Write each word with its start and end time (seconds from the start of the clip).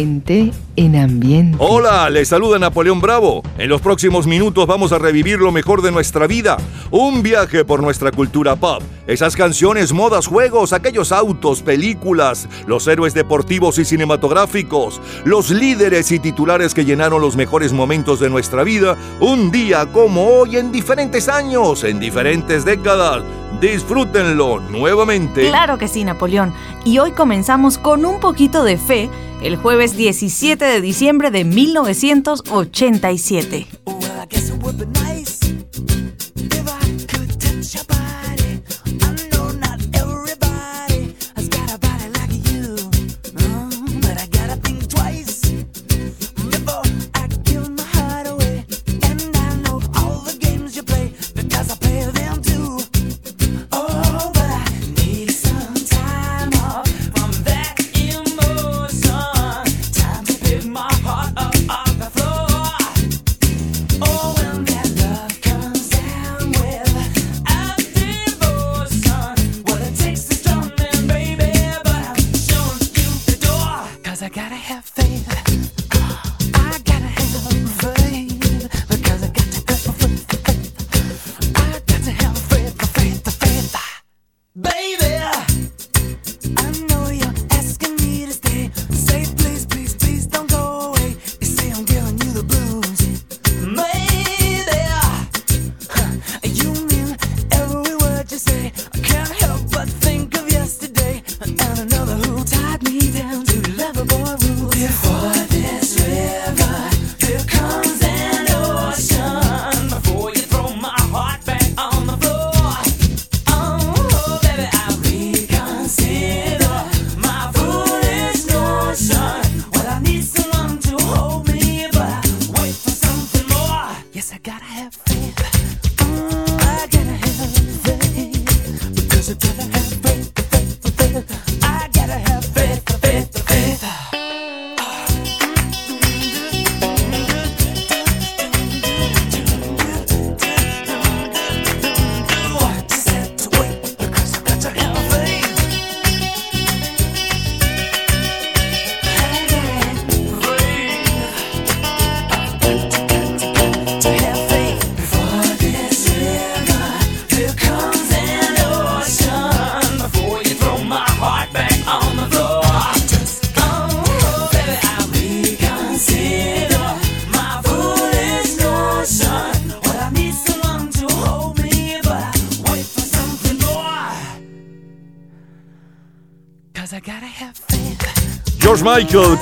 Gente 0.00 0.50
en 0.76 0.96
ambiente. 0.96 1.56
Hola, 1.60 2.10
les 2.10 2.28
saluda 2.28 2.58
Napoleón 2.58 3.00
Bravo. 3.00 3.42
En 3.58 3.68
los 3.68 3.80
próximos 3.80 4.26
minutos 4.26 4.66
vamos 4.66 4.92
a 4.92 4.98
revivir 4.98 5.38
lo 5.38 5.52
mejor 5.52 5.82
de 5.82 5.90
nuestra 5.90 6.26
vida. 6.26 6.56
Un 6.90 7.22
viaje 7.22 7.64
por 7.64 7.82
nuestra 7.82 8.10
cultura 8.12 8.56
pop. 8.56 8.82
Esas 9.06 9.36
canciones, 9.36 9.92
modas, 9.92 10.26
juegos, 10.26 10.72
aquellos 10.72 11.12
autos, 11.12 11.62
películas, 11.62 12.48
los 12.66 12.86
héroes 12.86 13.14
deportivos 13.14 13.78
y 13.78 13.84
cinematográficos, 13.84 15.00
los 15.24 15.50
líderes 15.50 16.12
y 16.12 16.18
titulares 16.18 16.74
que 16.74 16.84
llenaron 16.84 17.20
los 17.20 17.36
mejores 17.36 17.72
momentos 17.72 18.20
de 18.20 18.30
nuestra 18.30 18.62
vida, 18.62 18.96
un 19.20 19.50
día 19.50 19.86
como 19.86 20.26
hoy 20.26 20.56
en 20.56 20.70
diferentes 20.70 21.28
años, 21.28 21.84
en 21.84 21.98
diferentes 21.98 22.64
décadas. 22.64 23.22
Disfrútenlo 23.60 24.60
nuevamente. 24.60 25.48
Claro 25.48 25.76
que 25.76 25.88
sí, 25.88 26.04
Napoleón. 26.04 26.54
Y 26.84 26.98
hoy 26.98 27.10
comenzamos 27.12 27.78
con 27.78 28.06
un 28.06 28.20
poquito 28.20 28.64
de 28.64 28.78
fe 28.78 29.10
el 29.42 29.56
jueves 29.56 29.96
17 29.96 30.64
de 30.64 30.69
diciembre 30.78 31.30
de 31.30 31.44
1987. 31.44 33.66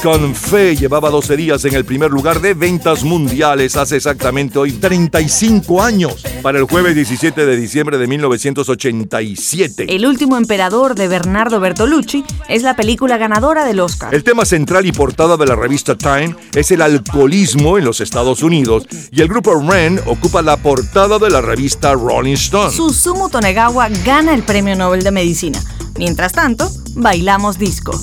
Con 0.03 0.35
Fe 0.35 0.77
llevaba 0.77 1.11
12 1.11 1.37
días 1.37 1.65
en 1.65 1.75
el 1.75 1.85
primer 1.85 2.11
lugar 2.11 2.41
de 2.41 2.55
ventas 2.55 3.03
mundiales 3.03 3.77
hace 3.77 3.97
exactamente 3.97 4.59
hoy 4.59 4.73
35 4.73 5.83
años, 5.83 6.25
para 6.43 6.59
el 6.59 6.65
jueves 6.65 6.95
17 6.95 7.47
de 7.47 7.57
diciembre 7.57 7.99
de 7.99 8.07
1987. 8.07 9.87
El 9.89 10.07
último 10.07 10.37
emperador 10.37 10.95
de 10.95 11.09
Bernardo 11.09 11.59
Bertolucci 11.59 12.25
es 12.49 12.63
la 12.63 12.77
película 12.77 13.17
ganadora 13.17 13.65
del 13.65 13.81
Oscar. 13.81 14.15
El 14.15 14.25
tema 14.25 14.45
central 14.45 14.87
y 14.87 14.93
portada 14.93 15.37
de 15.37 15.47
la 15.47 15.57
revista 15.57 15.97
Time 15.97 16.37
es 16.55 16.71
el 16.71 16.83
alcoholismo 16.83 17.79
en 17.79 17.85
los 17.85 18.01
Estados 18.01 18.43
Unidos 18.43 18.87
y 19.11 19.21
el 19.21 19.29
grupo 19.29 19.55
Ren 19.61 20.01
ocupa 20.07 20.43
la 20.43 20.57
portada 20.57 21.19
de 21.19 21.31
la 21.31 21.41
revista 21.41 21.95
Rolling 21.95 22.35
Stone. 22.35 22.73
Susumu 22.73 23.29
Tonegawa 23.31 23.89
gana 24.05 24.35
el 24.35 24.43
Premio 24.43 24.77
Nobel 24.77 25.03
de 25.03 25.11
Medicina. 25.11 25.61
Mientras 25.97 26.33
tanto, 26.33 26.71
bailamos 26.95 27.59
disco. 27.59 27.99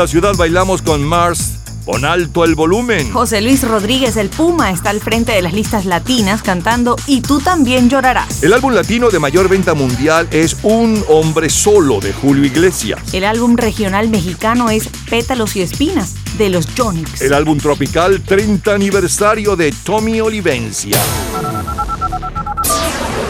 La 0.00 0.06
ciudad 0.06 0.34
bailamos 0.34 0.80
con 0.80 1.04
Mars. 1.04 1.58
Pon 1.84 2.06
alto 2.06 2.46
el 2.46 2.54
volumen. 2.54 3.12
José 3.12 3.42
Luis 3.42 3.62
Rodríguez, 3.62 4.16
el 4.16 4.30
Puma, 4.30 4.70
está 4.70 4.88
al 4.88 5.00
frente 5.00 5.32
de 5.32 5.42
las 5.42 5.52
listas 5.52 5.84
latinas 5.84 6.42
cantando 6.42 6.96
Y 7.06 7.20
tú 7.20 7.38
también 7.40 7.90
llorarás. 7.90 8.42
El 8.42 8.54
álbum 8.54 8.72
latino 8.72 9.10
de 9.10 9.18
mayor 9.18 9.50
venta 9.50 9.74
mundial 9.74 10.26
es 10.30 10.56
Un 10.62 11.04
hombre 11.08 11.50
solo 11.50 12.00
de 12.00 12.14
Julio 12.14 12.46
Iglesias. 12.46 13.12
El 13.12 13.24
álbum 13.24 13.58
regional 13.58 14.08
mexicano 14.08 14.70
es 14.70 14.88
Pétalos 15.10 15.54
y 15.56 15.60
Espinas 15.60 16.14
de 16.38 16.48
los 16.48 16.66
Jonix. 16.74 17.20
El 17.20 17.34
álbum 17.34 17.58
tropical 17.58 18.22
30 18.22 18.72
aniversario 18.72 19.54
de 19.54 19.70
Tommy 19.84 20.22
Olivencia. 20.22 20.96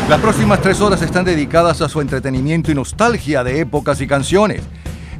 Las 0.08 0.20
próximas 0.20 0.60
tres 0.60 0.80
horas 0.80 1.02
están 1.02 1.24
dedicadas 1.24 1.80
a 1.82 1.88
su 1.88 2.00
entretenimiento 2.00 2.70
y 2.70 2.76
nostalgia 2.76 3.42
de 3.42 3.60
épocas 3.60 4.00
y 4.00 4.06
canciones. 4.06 4.62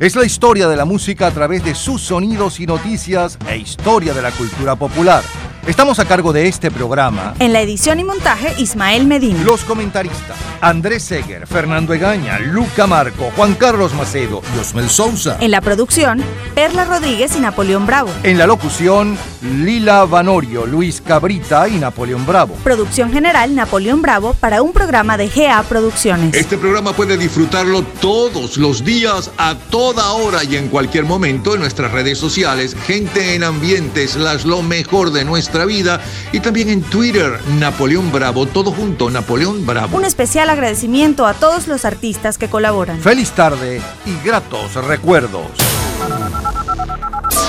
Es 0.01 0.17
la 0.17 0.25
historia 0.25 0.67
de 0.67 0.79
la 0.79 0.87
música 0.87 1.27
a 1.27 1.31
través 1.31 1.63
de 1.63 1.75
sus 1.75 2.01
sonidos 2.01 2.59
y 2.59 2.65
noticias 2.65 3.39
e 3.47 3.59
historia 3.59 4.15
de 4.15 4.23
la 4.23 4.31
cultura 4.31 4.75
popular. 4.75 5.23
Estamos 5.67 5.99
a 5.99 6.07
cargo 6.07 6.33
de 6.33 6.49
este 6.49 6.71
programa. 6.71 7.35
En 7.39 7.53
la 7.53 7.61
edición 7.61 8.01
y 8.01 8.05
montaje, 8.05 8.55
Ismael 8.57 9.05
Medina. 9.05 9.43
Los 9.45 9.63
comentaristas: 9.63 10.39
Andrés 10.61 11.03
Seger, 11.05 11.47
Fernando 11.47 11.95
Egaña, 11.95 12.39
Luca 12.39 12.87
Marco, 12.87 13.33
Juan 13.35 13.55
Carlos 13.55 13.95
Macedo 13.95 14.43
y 14.55 14.59
Osmel 14.59 14.91
Sousa. 14.91 15.39
En 15.41 15.51
la 15.51 15.61
producción, 15.61 16.23
Perla 16.55 16.85
Rodríguez 16.85 17.35
y 17.37 17.41
Napoleón 17.41 17.87
Bravo. 17.87 18.11
En 18.23 18.37
la 18.37 18.47
locución, 18.47 19.17
Lila 19.41 20.05
Vanorio, 20.05 20.67
Luis 20.67 21.01
Cabrita 21.01 21.67
y 21.69 21.77
Napoleón 21.77 22.27
Bravo. 22.27 22.55
Producción 22.63 23.13
general, 23.13 23.55
Napoleón 23.55 24.03
Bravo, 24.03 24.35
para 24.35 24.61
un 24.61 24.73
programa 24.73 25.17
de 25.17 25.29
GA 25.29 25.63
Producciones. 25.63 26.35
Este 26.35 26.59
programa 26.59 26.93
puede 26.93 27.17
disfrutarlo 27.17 27.83
todos 28.01 28.59
los 28.59 28.85
días, 28.85 29.31
a 29.39 29.55
toda 29.55 30.13
hora 30.13 30.45
y 30.45 30.57
en 30.57 30.69
cualquier 30.69 31.05
momento 31.05 31.55
en 31.55 31.61
nuestras 31.61 31.93
redes 31.93 32.19
sociales, 32.19 32.77
gente 32.87 33.35
en 33.35 33.45
ambientes, 33.45 34.17
las 34.17 34.45
lo 34.45 34.63
mejor 34.63 35.11
de 35.11 35.25
nuestra 35.25 35.65
vida 35.65 36.01
y 36.33 36.41
también 36.41 36.69
en 36.69 36.83
Twitter, 36.83 37.41
Napoleón 37.59 38.13
Bravo, 38.13 38.47
todo 38.47 38.73
junto, 38.73 39.09
Napoleón 39.11 39.65
Bravo. 39.65 39.97
Un 39.97 40.05
especial 40.05 40.50
agradecimiento 40.51 41.27
a 41.27 41.35
todos 41.35 41.67
los 41.67 41.85
artistas 41.85 42.39
que 42.39 42.49
colaboran. 42.49 43.01
Feliz 43.01 43.31
tarde 43.33 43.81
y 44.07 44.27
gratos 44.27 44.75
recuerdos. 44.87 45.47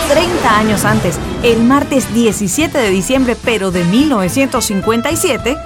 30 0.10 0.58
años 0.58 0.84
antes, 0.84 1.18
el 1.42 1.64
martes 1.64 2.14
17 2.14 2.78
de 2.78 2.90
diciembre, 2.90 3.38
pero 3.42 3.72
de 3.72 3.86
1957, 3.86 5.58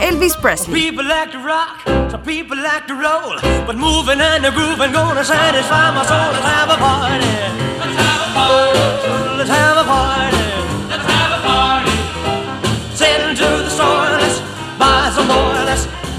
Elvis 0.00 0.36
Presley. 0.36 0.90
People 0.90 1.06
like 1.06 1.30
to 1.32 1.38
rock, 1.38 1.82
some 2.10 2.22
people 2.22 2.56
like 2.56 2.86
to 2.86 2.94
roll, 2.94 3.36
but 3.66 3.76
moving 3.76 4.20
and 4.20 4.42
the 4.42 4.50
grooving 4.50 4.92
gonna 4.92 5.22
satisfy 5.22 5.92
my 5.92 6.04
soul. 6.06 6.32
Let's 6.32 6.44
have 6.44 6.70
a 6.70 6.78
party. 6.78 7.26
Let's 7.78 7.96
have 7.98 8.22
a 8.22 8.34
party. 8.34 9.36
Let's 9.36 9.50
have 9.50 9.76
a 9.76 9.84
party. 9.84 10.39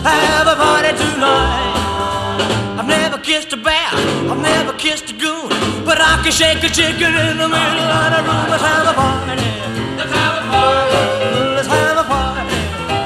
Have 0.03 0.47
a 0.47 0.55
party 0.55 0.91
tonight. 0.97 1.77
I've 2.79 2.87
never 2.87 3.17
kissed 3.19 3.53
a 3.53 3.57
bear, 3.57 3.89
I've 4.31 4.41
never 4.41 4.73
kissed 4.73 5.11
a 5.11 5.13
goon, 5.13 5.49
but 5.85 6.01
I 6.01 6.21
can 6.23 6.31
shake 6.31 6.63
a 6.63 6.69
chicken 6.69 7.13
in 7.13 7.37
the 7.37 7.47
middle 7.47 7.89
of 7.97 8.07
the 8.13 8.21
room. 8.25 8.49
Let's 8.49 8.63
have 8.63 8.87
a 8.87 8.93
party. 8.93 9.45
Let's 9.97 10.11
have 10.11 10.35
a 10.41 10.43
party. 10.49 10.97
Let's 11.55 11.67
have 11.67 11.97
a 11.97 12.03
party. 12.03 12.57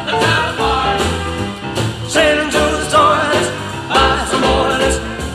Let's 0.07 0.23
have 0.23 0.53
a 0.53 0.57
party. 0.57 1.03
Sailing 2.07 2.51
to 2.55 2.63
the 2.79 2.85
store, 2.87 3.19
buy 3.91 4.25
some 4.31 4.41
more. 4.41 4.63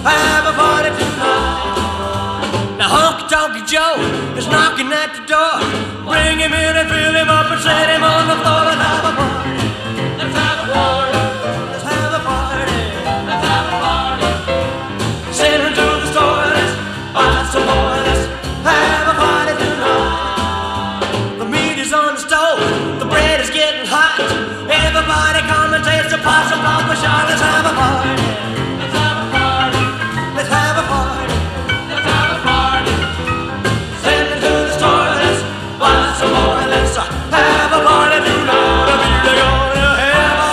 Have 0.00 0.46
a 0.48 0.54
party 0.56 0.88
tonight. 0.96 2.78
Now 2.80 2.88
Honky 2.88 3.28
Tonky 3.28 3.60
Joe 3.68 4.00
is 4.38 4.48
knocking 4.48 4.88
at 4.88 5.12
the 5.12 5.20
door. 5.28 5.60
Bring 6.08 6.40
him 6.40 6.54
in 6.56 6.76
and 6.80 6.88
fill 6.88 7.12
him 7.12 7.28
up 7.28 7.52
and 7.52 7.60
set 7.60 7.90
him 7.92 8.02
on 8.02 8.24
the 8.32 8.36
floor. 8.40 8.69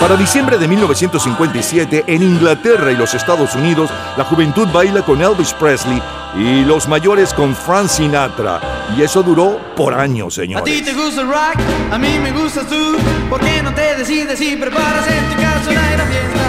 Para 0.08 0.20
diciembre 0.20 0.56
de 0.56 0.66
1957, 0.66 2.04
en 2.06 2.22
Inglaterra 2.22 2.90
y 2.90 2.96
los 2.96 3.12
Estados 3.14 3.54
Unidos, 3.54 3.90
la 4.16 4.24
juventud 4.24 4.66
baila 4.72 5.02
con 5.02 5.20
Elvis 5.20 5.52
Presley 5.52 6.00
y 6.34 6.64
los 6.64 6.88
mayores 6.88 7.34
con 7.34 7.54
Frank 7.54 7.88
Sinatra. 7.88 8.58
Y 8.96 9.02
eso 9.02 9.22
duró 9.22 9.60
por 9.76 9.92
años, 9.92 10.38
A 10.38 10.40
ti 10.40 10.46
señores. 10.46 10.84
te 10.86 10.94
gusta 10.94 11.20
el 11.20 11.28
rock, 11.28 11.56
a 11.92 11.98
mí 11.98 12.18
me 12.22 12.32
gustas 12.32 12.66
tú. 12.68 12.96
¿Por 13.28 13.38
qué 13.40 13.62
no 13.62 13.74
te 13.74 13.96
decides 13.96 14.40
y 14.40 14.56
preparas 14.56 15.06
en 15.08 15.24
tu 15.28 15.34
casa 15.42 15.70
una 15.70 15.90
gran 15.92 16.08
fiesta? 16.08 16.48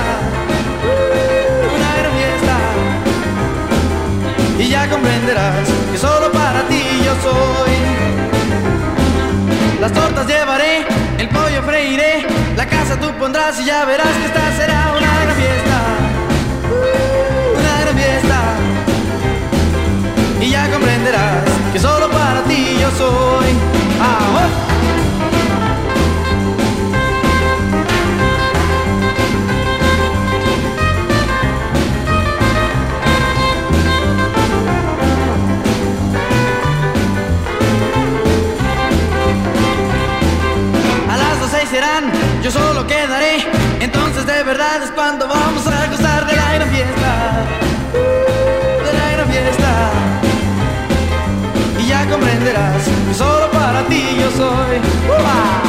Uh, 0.86 1.75
Una 1.75 1.96
gran 1.98 2.13
fiesta. 2.16 2.56
Y 4.63 4.70
ya 4.70 4.89
comprenderás 4.89 5.68
que 5.92 5.98
solo 5.98 6.32
para 6.32 6.62
ti 6.70 6.82
yo 7.04 7.13
soy. 7.30 7.72
Las 9.82 9.92
tortas 9.92 10.28
llevaré, 10.28 10.86
pollo 11.39 11.62
freiré, 11.63 12.25
la 12.55 12.65
casa 12.67 13.00
tú 13.00 13.08
pondrás 13.19 13.60
y 13.60 13.65
ya 13.65 13.86
verás 13.86 14.08
que 14.19 14.25
esta 14.25 14.43
será 14.58 14.93
una 14.98 15.12
gran 15.24 15.36
fiesta. 15.36 15.77
Uh, 16.74 17.60
Una 17.60 17.81
gran 17.81 17.96
fiesta. 18.03 18.39
Y 20.41 20.50
ya 20.50 20.69
comprenderás 20.72 21.43
que 21.74 21.79
solo 21.79 22.10
para 22.10 22.41
ti 22.43 22.77
yo 22.81 22.89
soy. 22.91 23.50
Ah, 24.01 24.41
oh. 24.41 24.68
yo 42.41 42.49
solo 42.49 42.88
quedaré. 42.88 43.45
Entonces 43.79 44.25
de 44.25 44.43
verdad 44.43 44.81
es 44.83 44.89
cuando 44.91 45.27
vamos 45.27 45.67
a 45.67 45.85
gozar 45.85 46.25
de 46.25 46.35
la 46.35 46.53
gran 46.53 46.69
fiesta. 46.69 47.45
De 48.85 48.93
la 48.97 49.11
gran 49.11 49.29
fiesta. 49.29 49.91
Y 51.79 51.88
ya 51.88 52.09
comprenderás, 52.09 52.83
solo 53.15 53.51
para 53.51 53.83
ti 53.83 54.03
yo 54.19 54.31
soy. 54.31 55.68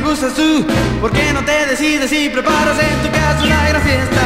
Me 0.00 0.06
gustas 0.06 0.34
tú. 0.34 0.64
¿Por 1.00 1.10
qué 1.12 1.32
no 1.32 1.44
te 1.44 1.66
decides 1.66 2.12
y 2.12 2.28
preparas 2.28 2.78
en 2.78 2.98
tu 3.02 3.10
casa 3.10 3.42
una 3.44 3.68
gran 3.68 3.82
fiesta? 3.82 4.20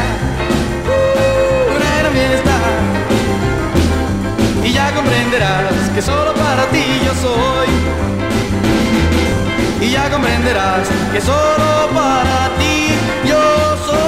Uh, 0.86 1.76
Una 1.76 1.98
gran 1.98 2.12
fiesta. 2.12 2.50
Y 4.64 4.72
ya 4.72 4.92
comprenderás 4.94 5.72
que 5.94 6.02
solo 6.02 6.34
para 6.34 6.66
ti 6.66 6.84
yo 7.04 7.14
soy. 7.14 7.68
Y 9.80 9.90
ya 9.90 10.10
comprenderás 10.10 10.88
que 11.12 11.20
solo 11.20 11.88
para 11.94 12.50
ti 12.58 12.88
yo 13.24 13.76
soy. 13.86 14.02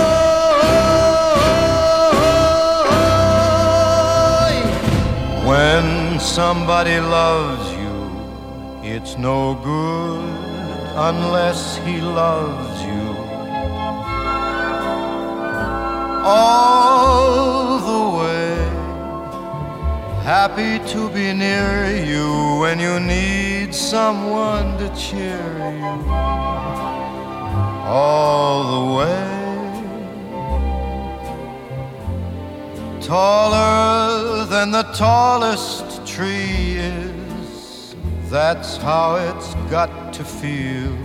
When 5.47 6.21
somebody 6.21 7.01
loves 7.01 7.71
you, 7.73 8.11
it's 8.83 9.17
no 9.19 9.55
good 9.63 10.34
unless 10.97 11.77
he 11.79 12.01
loves 12.01 12.83
you. 12.83 13.15
All 16.27 17.79
the 17.91 18.19
way, 18.19 18.57
happy 20.23 20.79
to 20.93 21.11
be 21.11 21.33
near 21.33 22.05
you 22.05 22.59
when 22.61 22.79
you 22.79 23.01
need 23.01 23.75
someone 23.75 24.79
to 24.79 24.89
cheer 24.97 25.59
you. 25.83 26.11
All 27.87 28.63
the 28.75 28.95
way. 28.95 29.35
Taller 33.03 34.47
than 34.47 34.71
the 34.71 34.85
tallest 34.95 36.07
tree 36.07 36.77
is, 36.79 37.24
that's 38.31 38.77
how 38.79 39.17
it's 39.17 39.55
got 39.71 40.13
to 40.15 40.25
feel. 40.25 40.97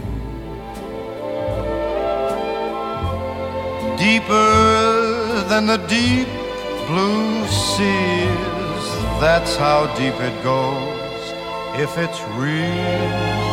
Deeper 3.97 5.43
than 5.49 5.67
the 5.67 5.77
deep 5.87 6.27
blue 6.87 7.45
sea 7.47 8.23
is, 8.23 8.85
that's 9.19 9.55
how 9.57 9.93
deep 9.95 10.15
it 10.29 10.43
goes 10.43 10.99
if 11.75 11.97
it's 11.97 12.21
real. 12.37 13.49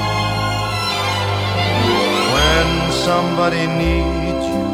When 2.35 2.93
somebody 2.93 3.67
needs 3.67 4.47
you, 4.55 4.67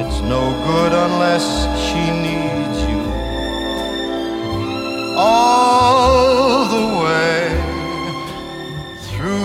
it's 0.00 0.20
no 0.22 0.42
good 0.68 0.92
unless 0.92 1.46
she 1.86 2.02
needs 2.28 2.78
you. 2.90 3.02
All 5.16 6.13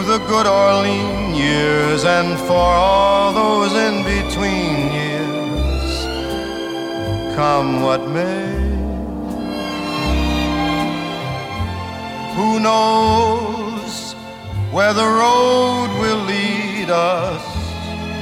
the 0.10 0.18
good 0.26 0.48
or 0.48 0.82
lean 0.82 1.36
years 1.36 2.04
and 2.04 2.36
for 2.48 2.68
all 2.88 3.32
those 3.32 3.74
in 3.74 3.96
between 4.04 4.92
years, 4.92 5.92
come 7.36 7.84
what 7.84 8.02
may. 8.10 8.50
Who 12.38 12.60
knows 12.60 14.14
where 14.72 14.96
the 14.96 15.10
road 15.22 15.90
will 16.02 16.24
lead 16.26 16.90
us? 16.90 17.46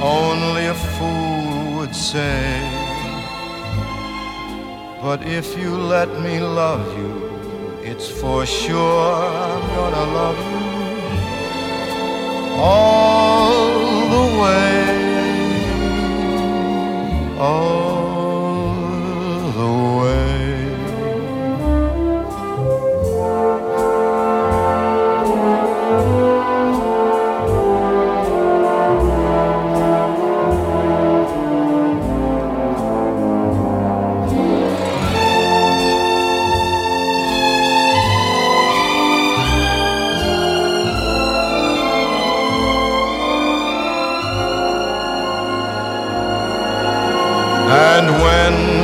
Only 0.02 0.66
a 0.66 0.74
fool 0.74 1.76
would 1.76 1.94
say. 1.94 2.60
But 5.00 5.22
if 5.22 5.56
you 5.56 5.70
let 5.74 6.10
me 6.20 6.38
love 6.40 6.86
you, 6.98 7.14
it's 7.82 8.10
for 8.10 8.44
sure 8.44 9.14
I'm 9.14 9.66
gonna 9.74 10.06
love 10.12 10.38
you 10.52 10.67
all 12.58 14.08
the 14.14 14.26
way, 14.40 14.74
all 17.38 18.07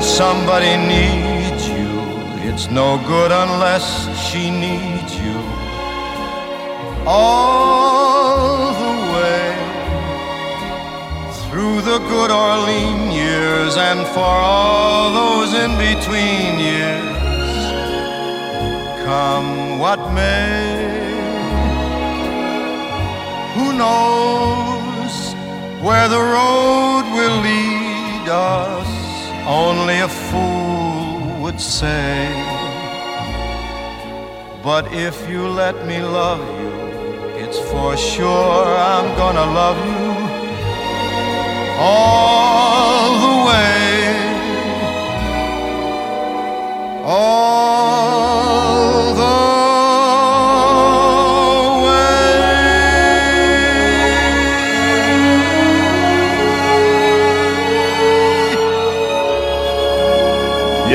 somebody 0.04 0.76
needs 0.76 1.66
you, 1.66 1.88
it's 2.49 2.70
no 2.70 2.99
good 3.06 3.32
unless 3.32 3.87
she 4.28 4.50
needs 4.50 5.16
you. 5.16 5.37
All 7.06 8.73
the 8.84 8.94
way 9.14 9.49
through 11.44 11.80
the 11.80 11.99
good 12.11 12.30
or 12.30 12.56
lean 12.68 13.12
years, 13.12 13.76
and 13.76 14.06
for 14.08 14.20
all 14.20 15.12
those 15.12 15.54
in 15.54 15.73
between 15.78 16.58
years, 16.61 17.16
come 19.04 19.78
what 19.78 20.00
may. 20.12 20.84
Who 23.54 23.73
knows 23.73 25.34
where 25.82 26.08
the 26.08 26.20
road 26.20 27.04
will 27.16 27.40
lead 27.40 28.28
us? 28.28 28.93
Only 29.46 30.00
a 30.00 30.08
fool 30.08 31.42
would 31.42 31.60
say. 31.60 32.32
But 34.62 34.90
if 34.94 35.28
you 35.28 35.46
let 35.46 35.86
me 35.86 36.00
love 36.00 36.40
you, 36.60 36.72
it's 37.44 37.58
for 37.70 37.94
sure 37.94 38.64
I'm 38.64 39.14
gonna 39.18 39.44
love 39.44 39.78
you 39.84 40.12
all 41.78 43.20
the 43.20 43.34
way. 43.48 44.03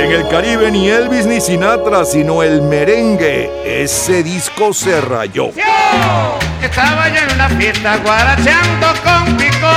En 0.10 0.16
el 0.16 0.28
Caribe 0.28 0.72
ni 0.72 0.90
Elvis 0.90 1.26
ni 1.26 1.40
Sinatra, 1.40 2.04
sino 2.04 2.42
el 2.42 2.62
merengue. 2.64 3.50
Ese 3.64 4.24
disco 4.24 4.74
se 4.74 5.00
rayó. 5.02 5.52
Estaba 6.62 7.10
yo 7.10 7.22
en 7.22 7.36
una 7.36 7.50
fiesta 7.50 7.98
guarachando 7.98 8.88
con 9.04 9.38
pico 9.38 9.68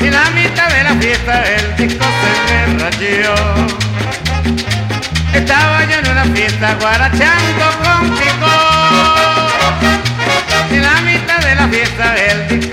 Y 0.00 0.10
la 0.10 0.30
mitad 0.30 0.68
de 0.68 0.84
la 0.84 0.94
fiesta 1.00 1.42
el 1.44 1.76
disco 1.76 2.04
se 2.04 2.52
me 2.52 2.78
rayó 2.78 3.34
Estaba 5.34 5.84
yo 5.84 5.98
en 5.98 6.08
una 6.10 6.24
fiesta 6.24 6.76
guarachando 6.80 7.64
con 7.82 8.10
pico 8.10 8.52
Y 10.70 10.76
la 10.76 11.00
mitad 11.02 11.38
de 11.38 11.54
la 11.54 11.68
fiesta 11.68 12.14
el 12.16 12.48
disco 12.48 12.67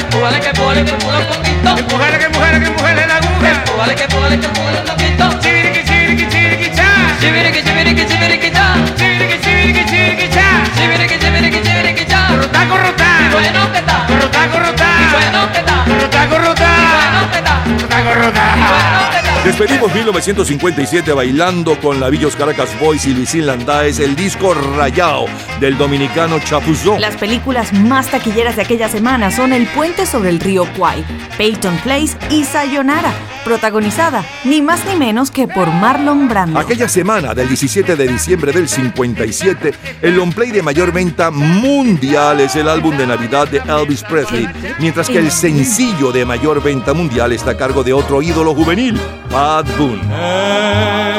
Empújale 0.00 0.40
que 0.40 0.48
empújale 0.48 0.84
que 0.84 0.90
empújale 0.92 1.24
un 1.24 1.28
poquito. 1.28 1.78
Empújale 1.78 2.18
que 2.18 2.24
empújale 2.24 2.60
que 2.60 2.66
empújale 2.66 3.06
la 3.06 3.16
aguja. 3.16 3.50
Empújale 3.50 3.94
que 3.94 4.04
empújale 4.04 4.40
que 4.40 4.46
empújale 4.46 4.78
un 4.80 4.86
poquito. 4.86 5.40
Chibiriqui, 5.40 5.82
chibiriqui, 5.84 6.26
chibiriqui, 6.28 6.68
cha. 6.76 6.88
Chibiriqui, 7.20 7.62
chibiriqui, 7.62 8.04
chibiriqui, 8.06 8.50
cha. 8.50 8.66
Chibiriqui, 8.96 9.36
chibiriqui, 9.44 9.84
chibiriqui, 9.90 10.28
cha. 10.34 10.46
Chibiriqui, 10.76 11.16
chibiriqui, 11.22 11.60
chibiriqui, 11.66 12.04
cha. 12.06 12.20
Corrotá, 12.28 12.68
corrotá. 12.68 13.10
Bueno 13.32 13.72
que 13.72 13.78
está. 13.78 14.06
Corrotá, 14.06 14.48
corrotá. 14.52 14.90
Bueno 15.12 15.52
que 15.52 15.58
está. 15.58 15.84
Corrotá, 15.84 16.28
corrotá. 16.28 16.70
Bueno 16.96 17.30
que 17.30 17.38
está. 17.38 17.54
Corrotá, 17.64 17.98
corrotá. 18.04 19.10
Despedimos 19.44 19.94
1957 19.94 21.12
bailando 21.12 21.78
con 21.80 21.98
la 21.98 22.10
Villos 22.10 22.36
Caracas 22.36 22.78
Boys 22.78 23.06
y 23.06 23.14
Luisín 23.14 23.46
Landáez 23.46 23.98
el 23.98 24.14
disco 24.14 24.54
Rayao 24.54 25.26
del 25.60 25.76
dominicano 25.76 26.38
Chapuzón. 26.40 27.00
Las 27.00 27.16
películas 27.16 27.72
más 27.72 28.10
taquilleras 28.10 28.56
de 28.56 28.62
aquella 28.62 28.88
semana 28.88 29.30
son 29.30 29.52
El 29.52 29.66
puente 29.66 30.06
sobre 30.06 30.30
el 30.30 30.40
río 30.40 30.64
Kwai, 30.76 31.04
Peyton 31.36 31.76
Place 31.84 32.16
y 32.30 32.44
Sayonara, 32.44 33.12
protagonizada 33.44 34.24
ni 34.44 34.62
más 34.62 34.84
ni 34.86 34.96
menos 34.96 35.30
que 35.30 35.46
por 35.46 35.68
Marlon 35.68 36.28
Brando. 36.28 36.58
Aquella 36.58 36.88
semana 36.88 37.34
del 37.34 37.48
17 37.48 37.94
de 37.94 38.08
diciembre 38.08 38.52
del 38.52 38.68
57, 38.68 39.74
el 40.02 40.16
long 40.16 40.32
play 40.32 40.50
de 40.50 40.62
mayor 40.62 40.92
venta 40.92 41.30
mundial 41.30 42.40
es 42.40 42.56
el 42.56 42.68
álbum 42.68 42.96
de 42.96 43.06
Navidad 43.06 43.46
de 43.48 43.58
Elvis 43.58 44.02
Presley, 44.02 44.48
mientras 44.78 45.08
que 45.08 45.18
el 45.18 45.30
sencillo 45.30 46.10
de 46.10 46.24
mayor 46.24 46.62
venta 46.62 46.94
mundial 46.94 47.32
está 47.32 47.52
a 47.52 47.56
cargo 47.56 47.84
de 47.84 47.92
otro 47.92 48.22
ídolo 48.22 48.54
juvenil, 48.54 48.98
Bad 49.30 49.66
Boone. 49.76 51.09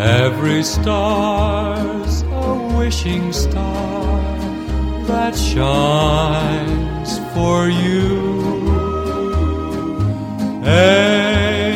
Every 0.00 0.62
star's 0.62 2.22
a 2.22 2.74
wishing 2.78 3.34
star 3.34 4.16
that 5.06 5.36
shines 5.36 7.18
for 7.34 7.68
you. 7.68 8.30
April 10.64 11.74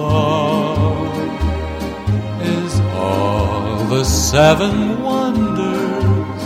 love 0.00 1.18
is 2.40 2.80
all 2.94 3.84
the 3.90 4.04
seven 4.04 5.02
wonders. 5.02 6.44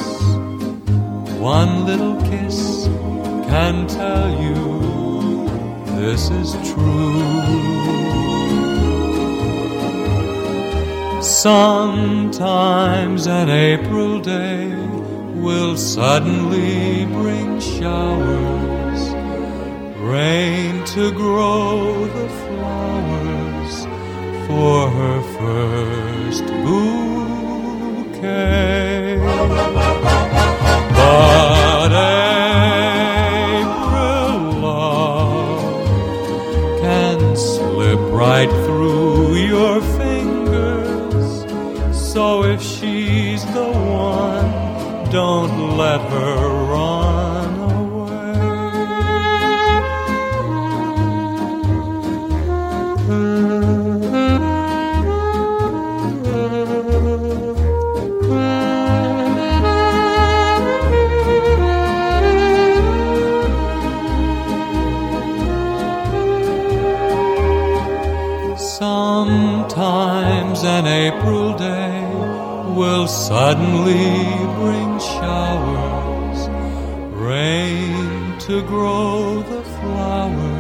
One 1.38 1.86
little 1.86 2.20
kiss 2.22 2.86
can 3.46 3.86
tell 3.86 4.30
you 4.42 5.48
this 5.94 6.28
is 6.30 6.54
true. 6.74 8.03
Sometimes 11.24 13.26
an 13.26 13.48
April 13.48 14.20
day 14.20 14.68
will 15.40 15.74
suddenly 15.74 17.06
bring 17.06 17.58
showers, 17.60 19.08
rain 20.00 20.84
to 20.84 21.10
grow 21.12 22.04
the 22.04 22.28
flowers 22.28 23.86
for 24.46 24.90
her 24.90 25.22
first 25.38 26.44
bouquet. 26.44 27.16
But 30.90 31.90
April 33.62 34.60
love 34.60 35.88
can 36.82 37.34
slip 37.34 37.98
right 38.12 38.50
she's 42.64 43.44
the 43.52 43.70
one, 44.08 44.50
don't 45.10 45.76
let 45.76 46.00
her 46.00 46.36
run 46.72 47.50
away. 47.58 48.24
Sometimes 69.36 70.62
an 70.64 70.86
April 70.86 71.56
day 71.56 72.43
will 72.72 73.06
suddenly 73.06 73.94
bring 74.56 74.98
showers, 74.98 76.48
rain 77.12 78.38
to 78.40 78.62
grow 78.62 79.42
the 79.42 79.62
flowers 79.62 80.53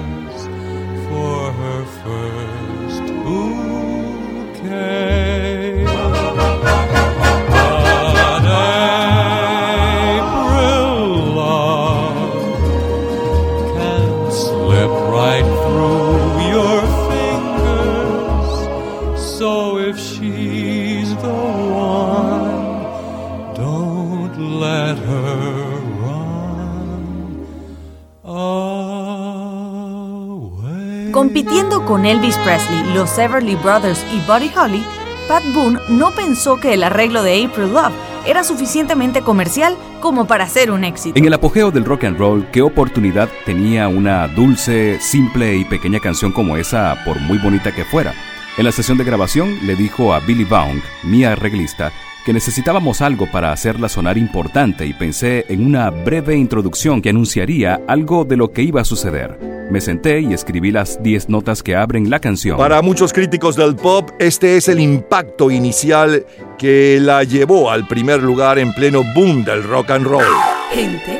Compitiendo 31.34 31.84
con 31.84 32.06
Elvis 32.06 32.38
Presley, 32.44 32.94
los 32.94 33.18
Everly 33.18 33.56
Brothers 33.56 34.06
y 34.14 34.20
Buddy 34.20 34.52
Holly, 34.56 34.84
Pat 35.26 35.42
Boone 35.52 35.80
no 35.88 36.12
pensó 36.12 36.60
que 36.60 36.74
el 36.74 36.84
arreglo 36.84 37.24
de 37.24 37.44
April 37.44 37.72
Love 37.72 37.92
era 38.24 38.44
suficientemente 38.44 39.20
comercial 39.20 39.76
como 40.00 40.28
para 40.28 40.48
ser 40.48 40.70
un 40.70 40.84
éxito. 40.84 41.18
En 41.18 41.24
el 41.24 41.34
apogeo 41.34 41.72
del 41.72 41.84
rock 41.84 42.04
and 42.04 42.18
roll, 42.18 42.46
¿qué 42.52 42.62
oportunidad 42.62 43.28
tenía 43.44 43.88
una 43.88 44.28
dulce, 44.28 45.00
simple 45.00 45.56
y 45.56 45.64
pequeña 45.64 45.98
canción 45.98 46.30
como 46.30 46.56
esa, 46.56 47.02
por 47.04 47.18
muy 47.18 47.38
bonita 47.38 47.74
que 47.74 47.84
fuera? 47.84 48.14
En 48.56 48.64
la 48.64 48.70
sesión 48.70 48.96
de 48.96 49.02
grabación 49.02 49.58
le 49.66 49.74
dijo 49.74 50.14
a 50.14 50.20
Billy 50.20 50.44
Baum, 50.44 50.80
mi 51.02 51.24
arreglista, 51.24 51.90
que 52.24 52.32
necesitábamos 52.32 53.00
algo 53.00 53.30
para 53.30 53.52
hacerla 53.52 53.88
sonar 53.88 54.18
importante 54.18 54.86
y 54.86 54.94
pensé 54.94 55.44
en 55.48 55.64
una 55.64 55.90
breve 55.90 56.36
introducción 56.36 57.02
que 57.02 57.10
anunciaría 57.10 57.80
algo 57.86 58.24
de 58.24 58.36
lo 58.36 58.50
que 58.50 58.62
iba 58.62 58.80
a 58.80 58.84
suceder. 58.84 59.38
Me 59.70 59.80
senté 59.80 60.20
y 60.20 60.32
escribí 60.32 60.70
las 60.70 61.02
10 61.02 61.28
notas 61.28 61.62
que 61.62 61.76
abren 61.76 62.10
la 62.10 62.20
canción. 62.20 62.58
Para 62.58 62.82
muchos 62.82 63.12
críticos 63.12 63.56
del 63.56 63.76
pop, 63.76 64.10
este 64.18 64.56
es 64.56 64.68
el 64.68 64.80
impacto 64.80 65.50
inicial 65.50 66.26
que 66.58 66.98
la 67.00 67.24
llevó 67.24 67.70
al 67.70 67.86
primer 67.86 68.22
lugar 68.22 68.58
en 68.58 68.72
pleno 68.72 69.02
boom 69.14 69.44
del 69.44 69.62
rock 69.62 69.90
and 69.90 70.06
roll. 70.06 70.24
Gente 70.72 71.18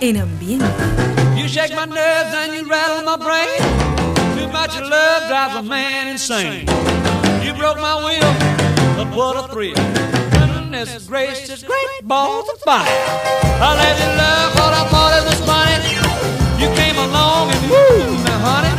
en 0.00 0.16
ambiente. 0.18 0.66
You 1.36 1.46
shake 1.48 1.74
my 1.74 1.86
nerves 1.86 2.34
and 2.34 2.54
you 2.54 2.68
rattle 2.68 3.02
my 3.04 3.16
brain. 3.16 4.06
Too 4.36 4.48
much 4.48 4.78
love 4.80 5.28
drives 5.28 5.56
a 5.56 5.62
man 5.62 6.08
insane. 6.08 6.66
You 7.44 7.54
broke 7.54 7.78
my 7.78 7.96
will, 8.04 8.75
but 8.96 9.08
what 9.14 9.36
a 9.36 9.52
thrill. 9.52 9.74
Goodness 9.74 11.06
gracious, 11.06 11.62
great 11.62 12.00
balls 12.02 12.48
of 12.48 12.58
fire. 12.60 12.86
I 13.60 13.76
let 13.76 13.94
you 14.00 14.10
love 14.16 14.54
what 14.54 14.72
I 14.72 14.82
thought 14.92 15.12
it 15.18 15.24
was 15.28 15.40
funny. 15.44 15.92
You 16.60 16.68
came 16.74 16.96
along 16.96 17.50
and 17.50 17.62
woo, 17.70 18.24
now 18.24 18.38
honey, 18.48 18.74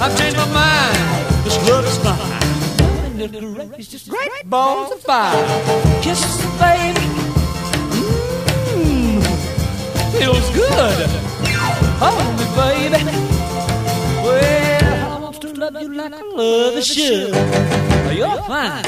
I've 0.00 0.16
changed 0.18 0.36
my 0.36 0.48
mind. 0.52 1.44
This 1.44 1.56
love 1.68 1.84
is 1.86 1.98
fine. 1.98 3.18
Goodness 3.18 3.68
gracious, 3.74 4.08
great 4.08 4.44
balls 4.44 4.92
of 4.92 5.00
fire. 5.00 5.42
Kisses, 6.02 6.36
baby. 6.60 7.06
Mmm, 8.76 9.20
feels 10.18 10.50
good. 10.54 11.08
Hold 12.00 12.32
me, 12.38 12.46
baby. 12.56 13.29
Love 15.70 15.82
you 15.82 15.94
like 15.94 16.12
I 16.12 16.22
love 16.22 16.76
a 16.76 16.82
should. 16.82 17.34
You're 18.16 18.42
fine, 18.42 18.84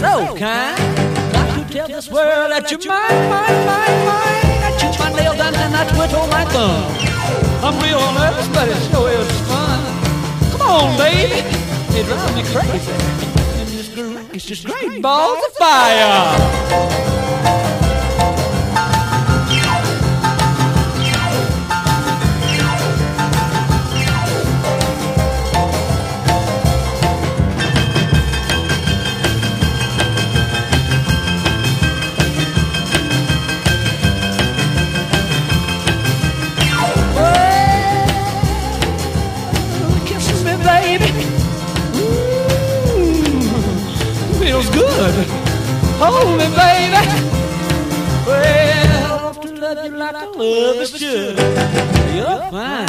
so 0.00 0.34
kind. 0.36 0.78
Got 1.32 1.68
to 1.68 1.72
tell 1.72 1.88
this 1.88 2.10
world 2.10 2.50
that 2.50 2.70
you're 2.70 2.80
mine, 2.88 3.28
mine, 3.28 3.66
mine, 3.68 3.98
mine. 4.08 4.48
I 4.64 4.76
chew 4.80 4.90
my 5.02 5.12
nails 5.12 5.36
down 5.36 5.54
and 5.54 5.76
I 5.76 5.84
twiddle 5.92 6.26
my 6.28 6.44
thumb. 6.46 6.84
I'm 7.62 7.76
real 7.82 8.00
nervous, 8.12 8.48
but 8.48 8.68
it 8.68 8.80
sure 8.90 9.10
is 9.10 9.40
fun. 9.48 9.80
Come 10.52 10.62
on, 10.62 10.96
baby. 10.96 11.44
It 11.98 12.06
drives 12.06 12.34
me 12.34 12.42
crazy. 12.54 12.92
And 13.60 13.68
this 13.68 13.88
girl 13.94 14.16
is 14.34 14.44
just 14.44 14.64
great 14.64 15.02
balls 15.02 15.44
of 15.44 15.52
fire. 15.54 17.07
Baby. 46.24 46.24
Ooh, 46.24 46.24
feels 46.24 46.24
good. 46.24 46.24
Hold 46.24 46.38
me, 46.38 46.46
baby. 46.56 47.02
Well, 48.26 49.34
to 49.34 49.48
love 49.54 49.84
you 49.84 49.96
like 49.96 50.14
I 50.14 50.24
love 50.26 50.76
is 50.76 50.90
should. 50.90 51.38
You're 52.14 52.42
fine, 52.50 52.88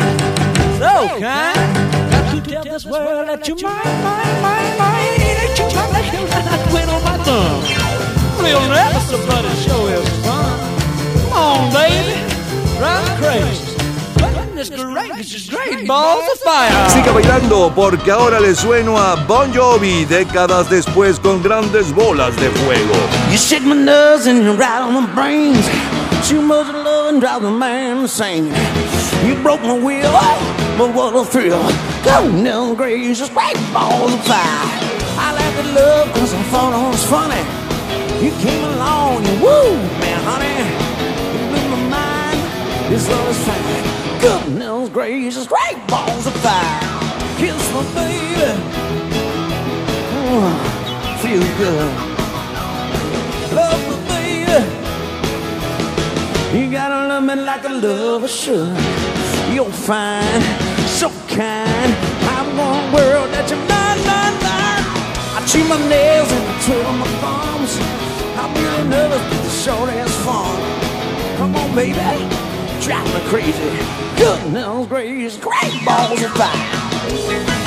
so 0.79 0.91
kind. 1.19 2.11
Got 2.11 2.35
to 2.35 2.41
tell 2.49 2.63
this 2.63 2.85
world 2.85 3.27
that 3.27 3.47
you're 3.47 3.57
mine, 3.61 4.03
mine, 4.03 4.41
mine, 4.41 4.77
mine. 4.77 5.21
Ain't 5.21 5.59
you 5.59 5.69
trying 5.69 5.93
to 5.93 6.09
kill 6.09 6.27
that 6.27 6.69
twin 6.69 6.89
on 6.89 7.03
my 7.03 7.17
thumb? 7.23 7.61
We'll 8.41 8.67
never 8.69 8.99
somebody 9.01 9.49
show 9.61 9.87
is 9.87 10.09
fun. 10.25 10.59
Come 11.21 11.33
on, 11.33 11.73
baby, 11.73 12.15
drive 12.77 13.43
me 13.45 13.68
crazy. 14.67 14.83
Goodness 14.83 15.09
gracious, 15.15 15.49
great 15.49 15.87
balls 15.87 16.25
of 16.33 16.39
fire. 16.39 16.89
Siga 16.89 17.11
bailando 17.13 17.71
porque 17.73 18.11
ahora 18.11 18.39
le 18.39 18.53
sueno 18.53 18.97
a 18.97 19.15
Bon 19.27 19.51
Jovi 19.53 20.05
décadas 20.05 20.69
después 20.69 21.19
con 21.19 21.41
grandes 21.41 21.93
bolas 21.93 22.35
de 22.35 22.49
fuego. 22.49 22.93
You 23.31 23.37
shake 23.37 23.63
my 23.63 23.75
nerves 23.75 24.27
and 24.27 24.43
you 24.43 24.53
rattle 24.53 24.91
my 24.91 25.07
brains. 25.15 25.65
Too 26.27 26.41
much 26.41 26.67
love 26.67 27.09
and 27.09 27.21
drive 27.21 27.41
the 27.41 27.51
man 27.51 27.99
insane. 27.99 28.51
You 29.25 29.35
broke 29.41 29.61
my 29.61 29.73
will, 29.73 30.11
but 30.77 30.93
what 30.93 31.15
a 31.15 31.23
thrill. 31.25 31.63
Go 32.03 32.29
now, 32.29 32.73
gracious, 32.73 33.29
great 33.29 33.57
balls 33.73 34.13
of 34.13 34.23
fire. 34.25 34.89
I 35.17 35.33
laugh 35.33 35.59
at 35.59 35.73
love 35.73 36.13
cause 36.13 36.33
I 36.33 36.43
thought 36.51 36.73
it 36.73 36.91
was 36.91 37.05
funny. 37.05 37.43
You 38.23 38.31
came 38.41 38.63
along 38.63 39.25
and 39.25 39.41
woo, 39.41 39.75
man, 39.99 40.19
honey. 40.23 40.59
You 41.33 41.47
blew 41.49 41.69
my 41.69 41.89
mind. 41.89 42.91
This 42.91 43.07
love 43.09 43.29
is 43.29 43.37
fine. 43.45 43.88
Goodness 44.21 44.89
gracious, 44.89 45.47
great 45.47 45.87
balls 45.87 46.27
of 46.27 46.33
fire. 46.43 46.81
Kiss 47.37 47.55
my 47.73 47.83
baby. 47.95 48.51
Mm, 50.11 50.53
feel 51.21 51.45
good. 51.57 51.91
Love 53.55 53.81
me, 53.87 53.95
baby. 54.09 54.59
You 56.57 56.69
gotta 56.69 57.07
love 57.07 57.23
me 57.23 57.35
like 57.35 57.63
a 57.63 57.69
lover 57.69 58.27
should. 58.27 58.75
You're 59.53 59.71
fine, 59.71 60.41
so 60.99 61.09
kind. 61.29 61.91
I'm 62.35 62.57
one 62.57 62.91
world 62.91 63.31
that 63.31 63.49
you're 63.49 63.67
not, 63.71 63.97
not, 64.03 64.33
not. 64.43 64.83
I 65.37 65.39
chew 65.47 65.63
my 65.63 65.79
nails 65.87 66.29
and 66.29 66.43
I 66.43 66.55
twiddle 66.65 66.93
my 66.93 67.07
thumbs. 67.23 67.79
I'm 68.35 68.51
really 68.53 68.89
nervous, 68.89 69.23
but 69.29 69.43
the 69.43 69.49
show 69.49 69.85
has 69.85 70.13
fun. 70.25 70.59
Come 71.37 71.55
on, 71.55 71.73
baby, 71.73 72.48
drive 72.81 73.05
me 73.13 73.19
crazy. 73.29 73.59
Goodness 74.17 74.87
gracious, 74.87 75.37
great 75.37 75.85
balls 75.85 76.21
of 76.21 76.31
fire. 76.31 77.58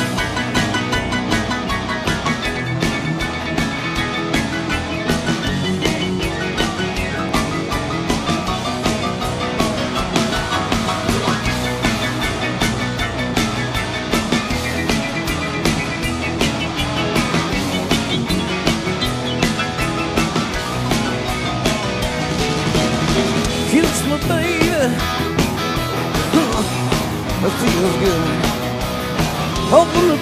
Feels 27.82 27.96
good. 27.96 28.42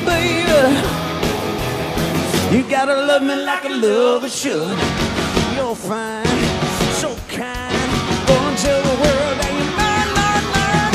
Baby. 0.07 0.61
You 2.53 2.62
gotta 2.68 2.94
love 2.94 3.23
me 3.23 3.35
like 3.35 3.64
a 3.64 3.68
lover 3.68 4.29
should. 4.29 4.79
You're 5.57 5.75
fine, 5.75 6.27
so 7.01 7.14
kind. 7.29 7.90
Gonna 8.27 8.57
tell 8.57 8.83
the 8.83 8.96
world 9.03 9.37
that 9.40 9.51
you're 9.59 9.75
mine, 9.81 10.11
mine, 10.18 10.46
mine. 10.55 10.94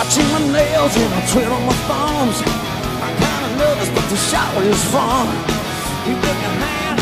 I 0.00 0.04
chew 0.12 0.26
my 0.34 0.42
nails 0.52 0.96
and 0.96 1.14
I 1.14 1.20
twiddle 1.30 1.60
my 1.60 1.76
thumbs. 1.88 2.38
I'm 3.04 3.14
kinda 3.24 3.50
nervous, 3.62 3.90
but 3.94 4.06
the 4.10 4.18
shower 4.30 4.62
is 4.62 4.82
fun. 4.94 5.26
You 6.06 6.14
give 6.24 6.38
your 6.44 6.56
hand, 6.64 6.98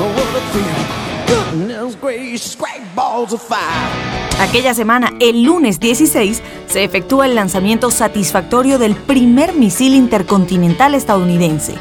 oh 0.00 0.10
what 0.16 0.40
a 0.40 0.44
feel. 0.52 0.82
Goodness 1.26 1.94
gracious, 1.96 2.54
great 2.54 2.84
balls 2.94 3.32
of 3.32 3.42
fire. 3.42 4.23
Aquella 4.40 4.74
semana, 4.74 5.12
el 5.20 5.44
lunes 5.44 5.78
16, 5.78 6.42
se 6.66 6.84
efectúa 6.84 7.26
el 7.26 7.36
lanzamiento 7.36 7.90
satisfactorio 7.90 8.78
del 8.78 8.96
primer 8.96 9.54
misil 9.54 9.94
intercontinental 9.94 10.94
estadounidense, 10.94 11.74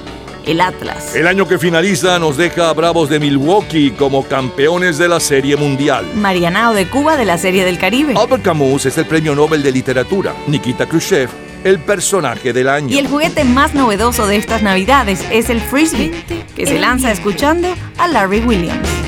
el 0.45 0.61
Atlas. 0.61 1.15
El 1.15 1.25
año 1.25 1.47
que 1.47 1.57
finaliza 1.57 2.19
nos 2.19 2.37
deja 2.37 2.69
a 2.69 2.73
Bravos 2.73 3.09
de 3.09 3.19
Milwaukee 3.19 3.91
como 3.91 4.23
campeones 4.27 4.99
de 4.99 5.07
la 5.07 5.19
Serie 5.19 5.57
Mundial. 5.57 6.05
Marianao 6.15 6.73
de 6.73 6.87
Cuba 6.87 7.17
de 7.17 7.25
la 7.25 7.39
Serie 7.39 7.65
del 7.65 7.79
Caribe. 7.79 8.13
Albert 8.15 8.43
Camus 8.43 8.85
es 8.85 8.97
el 8.99 9.05
premio 9.05 9.33
Nobel 9.33 9.63
de 9.63 9.71
Literatura. 9.71 10.33
Nikita 10.45 10.85
Khrushchev, 10.85 11.29
el 11.63 11.79
personaje 11.79 12.53
del 12.53 12.69
año. 12.69 12.93
Y 12.93 12.99
el 12.99 13.07
juguete 13.07 13.45
más 13.45 13.73
novedoso 13.73 14.27
de 14.27 14.35
estas 14.35 14.61
navidades 14.61 15.25
es 15.31 15.49
el 15.49 15.59
Frisbee, 15.59 16.11
que 16.55 16.67
se 16.67 16.77
lanza 16.77 17.11
escuchando 17.11 17.67
a 17.97 18.07
Larry 18.07 18.41
Williams. 18.41 19.02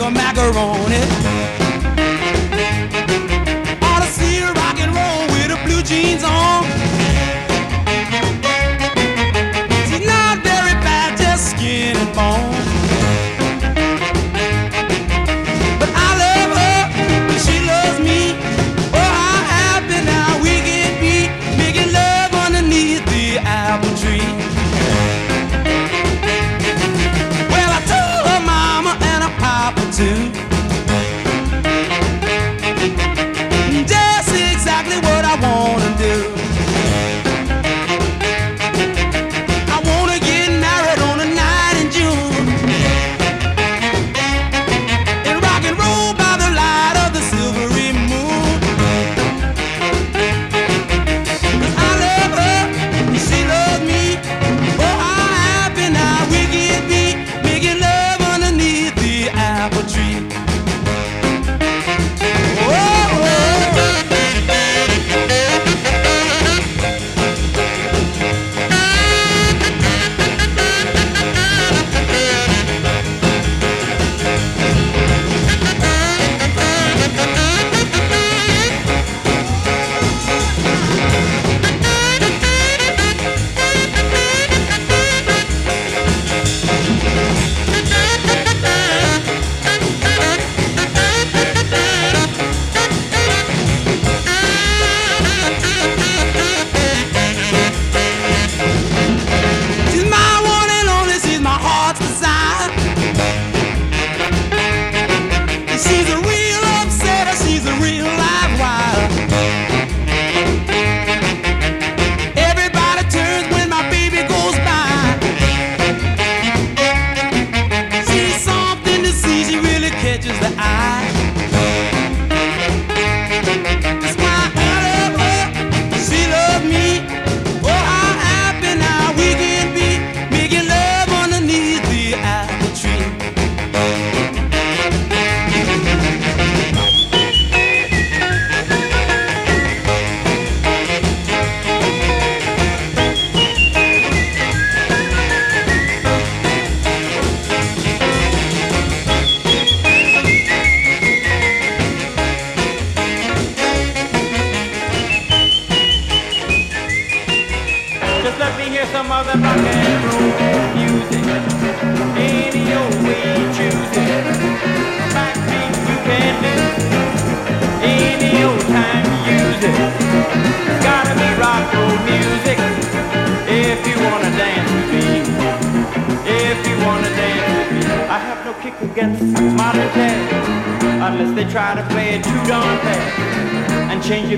As 0.00 0.06
a 0.06 0.10
macaroni. 0.10 0.96
Ought 3.82 4.00
to 4.00 4.10
see 4.10 4.38
her 4.40 4.52
rock 4.52 4.78
and 4.80 4.94
roll 4.94 5.26
with 5.28 5.50
her 5.50 5.66
blue 5.66 5.82
jeans 5.82 6.24
on. 6.24 6.79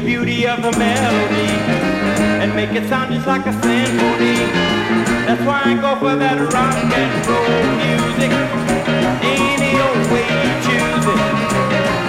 Beauty 0.05 0.47
of 0.47 0.61
the 0.63 0.73
melody 0.79 1.53
and 2.43 2.55
make 2.57 2.71
it 2.71 2.89
sound 2.89 3.13
just 3.13 3.27
like 3.27 3.47
a 3.47 3.53
symphony. 3.53 4.35
That's 5.27 5.43
why 5.43 5.63
I 5.65 5.75
go 5.81 5.95
for 6.01 6.17
that 6.17 6.39
rock 6.53 6.75
and 6.75 7.27
roll 7.31 7.63
music. 7.79 8.33
Any 9.23 9.73
old 9.79 10.05
way 10.11 10.27
you 10.27 10.53
choose 10.67 11.07
it. 11.07 11.21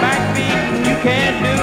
Backbeat, 0.02 0.60
you 0.88 0.96
can't 1.06 1.42
lose 1.44 1.53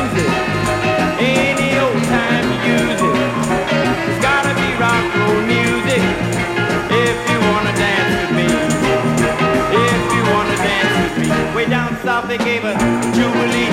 south 12.21 12.29
they 12.29 12.38
gave 12.38 12.63
a 12.63 12.73
jubilee. 13.13 13.69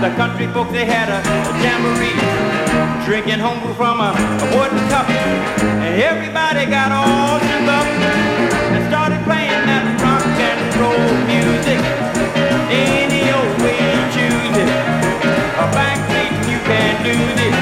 The 0.00 0.12
country 0.16 0.46
folks 0.48 0.72
they 0.72 0.84
had 0.84 1.08
a, 1.08 1.20
a 1.20 1.52
jamboree. 1.62 2.16
Drinking 3.04 3.40
homebrew 3.40 3.74
from 3.74 4.00
a, 4.00 4.10
a 4.12 4.46
wooden 4.56 4.80
cup. 4.88 5.08
And 5.08 6.00
everybody 6.00 6.66
got 6.66 6.92
all 6.92 7.38
shook 7.40 7.68
up 7.68 7.86
and 8.74 8.82
started 8.88 9.20
playing 9.24 9.64
that 9.68 9.84
rock 10.00 10.24
and 10.48 10.60
roll 10.80 11.12
music. 11.28 11.80
Any 12.70 13.22
old 13.32 13.56
way 13.64 13.76
you 13.76 14.02
choose 14.16 14.56
it. 14.56 14.70
A 15.60 15.66
backbeat 15.76 16.32
you 16.50 16.58
can't 16.68 16.98
lose 17.04 17.40
it. 17.48 17.54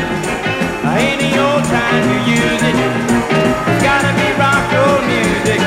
Any 0.98 1.30
old 1.38 1.64
time 1.64 2.02
you 2.10 2.18
use 2.38 2.62
it. 2.70 2.76
It's 3.70 3.82
gotta 3.82 4.12
be 4.18 4.28
rock 4.38 4.64
roll 4.74 5.00
music. 5.06 5.60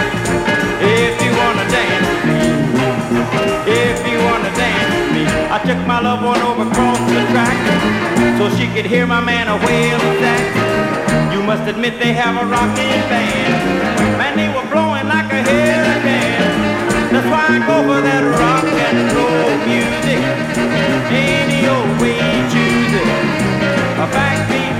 If 0.81 1.13
you 1.23 1.31
wanna 1.39 1.65
dance. 1.69 2.11
If 3.67 4.07
you 4.07 4.11
I 5.51 5.59
took 5.67 5.85
my 5.85 5.99
love 5.99 6.23
one 6.23 6.39
over 6.47 6.63
across 6.63 6.97
the 7.11 7.27
track 7.27 7.59
so 8.39 8.47
she 8.55 8.71
could 8.71 8.85
hear 8.85 9.05
my 9.05 9.19
man 9.19 9.49
a 9.49 9.57
whale 9.59 9.99
sax. 10.23 10.47
You 11.35 11.43
must 11.43 11.67
admit 11.67 11.99
they 11.99 12.13
have 12.13 12.39
a 12.41 12.45
rockin' 12.47 13.03
band. 13.11 14.15
Man, 14.15 14.37
they 14.39 14.47
were 14.47 14.63
blowing 14.71 15.11
like 15.11 15.27
a 15.27 15.43
hurricane. 15.43 16.55
That's 17.11 17.27
why 17.27 17.43
I 17.51 17.59
go 17.67 17.83
for 17.83 17.99
that 17.99 18.23
rock 18.31 18.63
and 18.63 19.11
roll 19.11 19.51
music. 19.67 20.23
Any 21.11 21.67
old 21.67 21.99
way 21.99 22.15
you 22.15 22.43
choose 22.47 22.93
it. 22.95 23.07
A 23.99 24.07
backbeat 24.07 24.70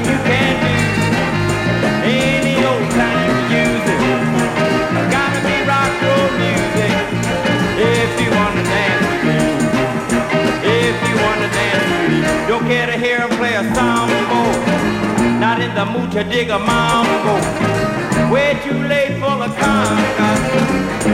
Don't 12.51 12.65
care 12.65 12.85
to 12.85 12.97
hear 12.97 13.21
him 13.21 13.29
play 13.37 13.53
a 13.53 13.63
sambo. 13.73 14.41
Not 15.39 15.61
in 15.61 15.73
the 15.73 15.85
mood 15.85 16.11
to 16.11 16.21
dig 16.25 16.49
a 16.49 16.59
mambo. 16.59 17.35
Way 18.29 18.59
too 18.61 18.77
late 18.89 19.13
for 19.21 19.37
the 19.39 19.47
conga. 19.55 20.29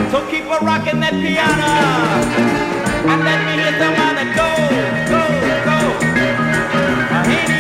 So 0.10 0.28
keep 0.32 0.46
a 0.46 0.58
rocking 0.66 1.00
that 1.02 1.14
piano. 1.14 1.74
And 3.12 3.22
let 3.24 3.40
me 3.46 3.54
hear 3.62 3.72
some 3.78 3.94
of 4.02 4.14
the 4.18 4.26
go, 4.34 4.50
go, 5.14 5.22
go. 7.52 7.57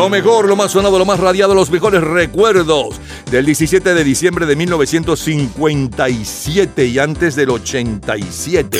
Lo 0.00 0.08
mejor, 0.08 0.48
lo 0.48 0.56
más 0.56 0.72
sonado, 0.72 0.98
lo 0.98 1.04
más 1.04 1.20
radiado, 1.20 1.54
los 1.54 1.70
mejores 1.70 2.02
recuerdos 2.02 2.98
del 3.30 3.44
17 3.44 3.92
de 3.92 4.02
diciembre 4.02 4.46
de 4.46 4.56
1957 4.56 6.86
y 6.86 6.98
antes 6.98 7.36
del 7.36 7.50
87. 7.50 8.78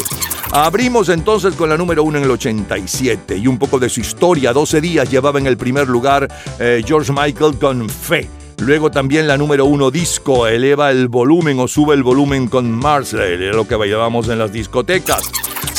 Abrimos 0.50 1.10
entonces 1.10 1.54
con 1.56 1.68
la 1.68 1.76
número 1.76 2.04
uno 2.04 2.16
en 2.16 2.24
el 2.24 2.30
87 2.30 3.36
y 3.36 3.46
un 3.46 3.58
poco 3.58 3.78
de 3.78 3.90
su 3.90 4.00
historia. 4.00 4.54
12 4.54 4.80
días 4.80 5.10
llevaba 5.10 5.38
en 5.38 5.46
el 5.46 5.58
primer 5.58 5.88
lugar 5.88 6.26
eh, 6.58 6.82
George 6.86 7.12
Michael 7.12 7.58
con 7.58 7.90
Fe. 7.90 8.26
Luego 8.56 8.90
también 8.90 9.28
la 9.28 9.36
número 9.36 9.66
uno 9.66 9.90
disco, 9.90 10.46
eleva 10.46 10.90
el 10.90 11.08
volumen 11.08 11.60
o 11.60 11.68
sube 11.68 11.94
el 11.94 12.02
volumen 12.02 12.48
con 12.48 12.70
Marsley, 12.70 13.36
lo 13.52 13.68
que 13.68 13.74
bailábamos 13.74 14.30
en 14.30 14.38
las 14.38 14.54
discotecas. 14.54 15.30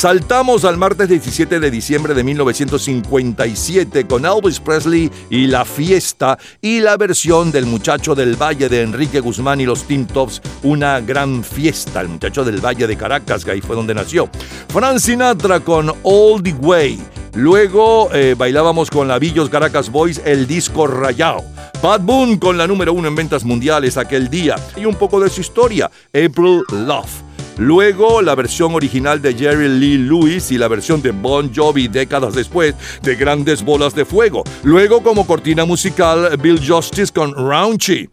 Saltamos 0.02 0.64
al 0.64 0.78
martes 0.78 1.08
17 1.08 1.60
de 1.60 1.70
diciembre 1.70 2.12
de 2.12 2.24
1957 2.24 4.04
con 4.08 4.26
Elvis 4.26 4.58
Presley 4.58 5.08
y 5.30 5.46
La 5.46 5.64
Fiesta 5.64 6.36
y 6.60 6.80
la 6.80 6.96
versión 6.96 7.52
del 7.52 7.66
muchacho 7.66 8.16
del 8.16 8.34
Valle 8.34 8.68
de 8.68 8.82
Enrique 8.82 9.20
Guzmán 9.20 9.60
y 9.60 9.64
los 9.64 9.84
Teen 9.84 10.08
Tops, 10.08 10.42
una 10.64 10.98
gran 11.00 11.44
fiesta, 11.44 12.00
el 12.00 12.08
muchacho 12.08 12.44
del 12.44 12.60
Valle 12.60 12.88
de 12.88 12.96
Caracas, 12.96 13.44
que 13.44 13.52
ahí 13.52 13.60
fue 13.60 13.76
donde 13.76 13.94
nació. 13.94 14.28
Frank 14.70 14.98
Sinatra 14.98 15.60
con 15.60 15.94
All 16.02 16.42
the 16.42 16.54
Way. 16.54 16.98
Luego 17.34 18.12
eh, 18.12 18.34
bailábamos 18.36 18.90
con 18.90 19.06
la 19.06 19.20
Villos 19.20 19.50
Caracas 19.50 19.88
Boys 19.88 20.20
el 20.24 20.48
disco 20.48 20.88
Rayao. 20.88 21.44
Pat 21.80 22.02
Boone 22.02 22.40
con 22.40 22.58
la 22.58 22.66
número 22.66 22.92
uno 22.92 23.06
en 23.06 23.14
ventas 23.14 23.44
mundiales 23.44 23.96
aquel 23.96 24.28
día 24.28 24.56
y 24.76 24.84
un 24.84 24.96
poco 24.96 25.20
de 25.20 25.30
su 25.30 25.42
historia, 25.42 25.88
April 26.08 26.64
Love. 26.72 27.31
Luego 27.58 28.22
la 28.22 28.34
versión 28.34 28.74
original 28.74 29.20
de 29.20 29.34
Jerry 29.34 29.68
Lee 29.68 29.98
Lewis 29.98 30.50
y 30.50 30.58
la 30.58 30.68
versión 30.68 31.02
de 31.02 31.10
Bon 31.10 31.52
Jovi 31.54 31.88
décadas 31.88 32.34
después 32.34 32.74
de 33.02 33.14
Grandes 33.16 33.64
Bolas 33.64 33.94
de 33.94 34.04
Fuego. 34.04 34.44
Luego 34.62 35.02
como 35.02 35.26
cortina 35.26 35.64
musical 35.64 36.36
Bill 36.38 36.60
Justice 36.66 37.12
con 37.12 37.34
Raunchy. 37.34 38.11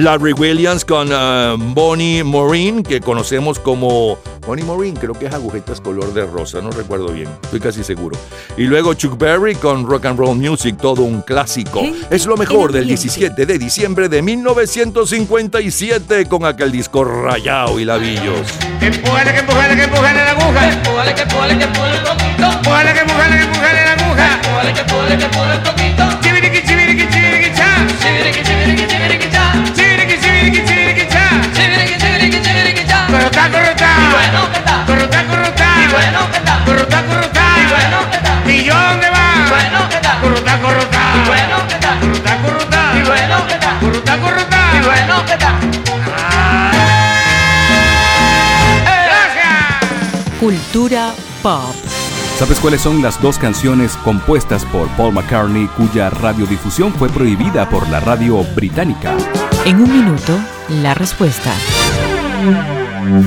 Larry 0.00 0.32
Williams 0.32 0.82
con 0.82 1.12
uh, 1.12 1.58
Bonnie 1.58 2.24
Maureen, 2.24 2.82
que 2.82 3.00
conocemos 3.00 3.58
como 3.58 4.16
Bonnie 4.46 4.64
Maureen, 4.64 4.96
creo 4.96 5.12
que 5.12 5.26
es 5.26 5.34
agujetas 5.34 5.82
color 5.82 6.14
de 6.14 6.24
rosa, 6.24 6.62
no 6.62 6.70
recuerdo 6.70 7.08
bien, 7.08 7.28
estoy 7.42 7.60
casi 7.60 7.84
seguro. 7.84 8.16
Y 8.56 8.62
luego 8.62 8.94
Chuck 8.94 9.18
Berry 9.18 9.56
con 9.56 9.86
Rock 9.86 10.06
and 10.06 10.18
Roll 10.18 10.36
Music, 10.36 10.78
todo 10.80 11.02
un 11.02 11.20
clásico. 11.20 11.82
Es 12.08 12.24
lo 12.24 12.38
mejor 12.38 12.72
del 12.72 12.86
17 12.86 13.44
de 13.44 13.58
diciembre 13.58 14.08
de 14.08 14.22
1957 14.22 16.24
con 16.26 16.46
aquel 16.46 16.72
disco 16.72 17.04
Rayao 17.04 17.78
y 17.78 17.84
Lavillos. 17.84 18.48
Empújale, 18.80 19.34
que 19.34 19.40
empújale, 19.40 19.76
que 19.76 19.84
empújale 19.84 20.24
la 20.24 20.30
aguja. 20.30 20.72
Empújale, 20.72 21.14
que 21.14 21.22
empújale, 21.22 21.58
que 21.58 21.64
empújale 21.64 21.98
un 21.98 22.04
poquito. 22.04 22.52
Empújale, 22.52 22.92
que 22.94 23.00
empújale, 23.00 23.36
que 23.36 23.42
empújale 23.42 23.84
la 23.84 23.92
aguja. 23.92 24.34
Empújale, 24.34 24.72
que 24.72 24.80
empújale, 24.80 25.18
que 25.18 25.24
empújale 25.24 25.58
un 25.58 25.69
pop. 51.42 51.74
¿Sabes 52.38 52.58
cuáles 52.58 52.80
son 52.80 53.02
las 53.02 53.20
dos 53.20 53.38
canciones 53.38 53.96
compuestas 53.98 54.64
por 54.66 54.88
Paul 54.96 55.12
McCartney 55.12 55.66
cuya 55.76 56.08
radiodifusión 56.08 56.92
fue 56.94 57.08
prohibida 57.10 57.68
por 57.68 57.86
la 57.88 58.00
radio 58.00 58.42
británica? 58.54 59.16
En 59.66 59.76
un 59.76 59.92
minuto, 59.92 60.38
la 60.82 60.94
respuesta. 60.94 61.52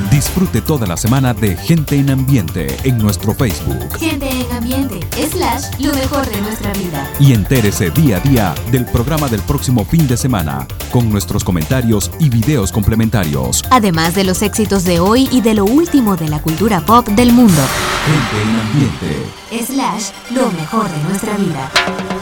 Disfrute 0.10 0.62
toda 0.62 0.88
la 0.88 0.98
semana 0.98 1.34
de 1.34 1.56
Gente 1.56 1.96
en 1.96 2.10
Ambiente 2.10 2.76
en 2.84 2.98
nuestro 2.98 3.34
Facebook. 3.34 3.98
Gente 4.00 4.30
en 4.30 4.52
ambiente, 4.52 5.00
slash, 5.44 5.80
lo 5.80 5.94
mejor 5.94 6.26
de 6.30 6.42
nuestra 6.42 6.72
vida. 6.74 7.10
Y 7.20 7.34
entérese 7.34 7.90
día 7.92 8.18
a 8.18 8.20
día 8.22 8.56
del 8.72 8.86
programa 8.86 9.28
del 9.28 9.42
próximo 9.42 9.84
fin 9.84 10.08
de 10.08 10.16
semana, 10.16 10.66
con 10.92 11.10
nuestros 11.10 11.44
comentarios 11.44 12.12
y 12.20 12.30
videos 12.30 12.72
complementarios. 12.72 13.64
Además 13.70 14.16
de 14.16 14.24
los 14.24 14.42
éxitos 14.42 14.84
de 14.84 15.00
hoy 15.00 15.28
y 15.32 15.42
de 15.42 15.54
lo 15.54 15.66
último 15.66 16.16
de 16.16 16.30
la 16.30 16.42
cultura 16.42 16.82
pop 16.82 17.08
del 17.10 17.34
mundo. 17.34 17.62
Gente 18.06 18.42
en 18.42 18.60
Ambiente. 18.60 19.74
Slash, 19.74 20.12
lo 20.32 20.50
mejor 20.52 20.90
de 20.90 21.04
nuestra 21.04 21.38
vida. 21.38 21.72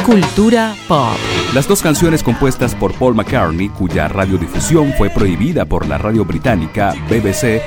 Cultura 0.05 0.75
pop. 0.87 1.15
Las 1.53 1.67
dos 1.67 1.81
canciones 1.81 2.23
compuestas 2.23 2.73
por 2.75 2.93
Paul 2.93 3.15
McCartney, 3.15 3.69
cuya 3.69 4.07
radiodifusión 4.07 4.93
fue 4.97 5.09
prohibida 5.09 5.65
por 5.65 5.87
la 5.87 5.97
radio 5.97 6.25
británica 6.25 6.95
BBC, 7.09 7.61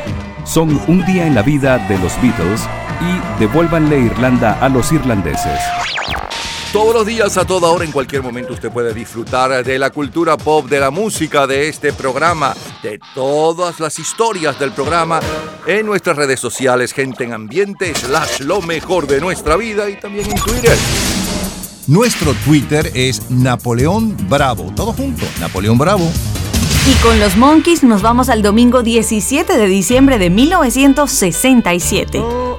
son 0.44 0.80
Un 0.88 1.04
día 1.06 1.26
en 1.26 1.34
la 1.34 1.42
vida 1.42 1.78
de 1.78 1.98
los 1.98 2.20
Beatles 2.20 2.68
y 3.00 3.40
Devuélvanle 3.40 3.98
Irlanda 3.98 4.58
a 4.60 4.68
los 4.68 4.92
irlandeses. 4.92 5.58
Todos 6.74 6.92
los 6.92 7.06
días, 7.06 7.36
a 7.36 7.44
toda 7.44 7.68
hora, 7.68 7.84
en 7.84 7.92
cualquier 7.92 8.22
momento, 8.22 8.52
usted 8.52 8.68
puede 8.68 8.92
disfrutar 8.92 9.64
de 9.64 9.78
la 9.78 9.90
cultura 9.90 10.36
pop, 10.36 10.68
de 10.68 10.80
la 10.80 10.90
música, 10.90 11.46
de 11.46 11.68
este 11.68 11.92
programa, 11.92 12.52
de 12.82 12.98
todas 13.14 13.78
las 13.78 13.98
historias 14.00 14.58
del 14.58 14.72
programa 14.72 15.20
en 15.66 15.86
nuestras 15.86 16.16
redes 16.16 16.40
sociales, 16.40 16.92
gente 16.92 17.22
en 17.22 17.32
ambiente, 17.32 17.94
slash 17.94 18.40
lo 18.40 18.60
mejor 18.60 19.06
de 19.06 19.20
nuestra 19.20 19.56
vida 19.56 19.88
y 19.88 20.00
también 20.00 20.28
en 20.28 20.36
Twitter. 20.36 20.76
Nuestro 21.86 22.34
Twitter 22.44 22.90
es 22.94 23.30
Napoleón 23.30 24.16
Bravo. 24.28 24.72
Todo 24.74 24.92
junto, 24.94 25.26
Napoleón 25.38 25.78
Bravo. 25.78 26.10
Y 26.90 26.94
con 27.02 27.20
los 27.20 27.36
Monkeys 27.36 27.82
nos 27.84 28.02
vamos 28.02 28.28
al 28.28 28.42
domingo 28.42 28.82
17 28.82 29.56
de 29.56 29.66
diciembre 29.68 30.18
de 30.18 30.28
1967. 30.28 32.18
Oh, 32.18 32.58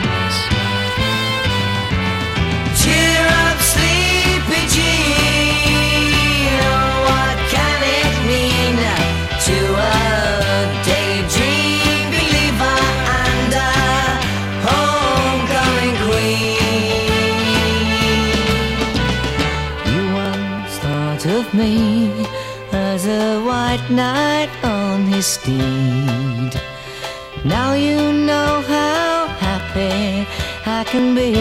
White 23.71 23.89
knight 23.89 24.49
on 24.63 25.05
his 25.05 25.25
steed. 25.25 26.53
Now 27.45 27.73
you 27.73 28.11
know 28.27 28.51
how 28.75 29.27
happy 29.47 30.27
I 30.65 30.83
can 30.91 31.15
be. 31.15 31.31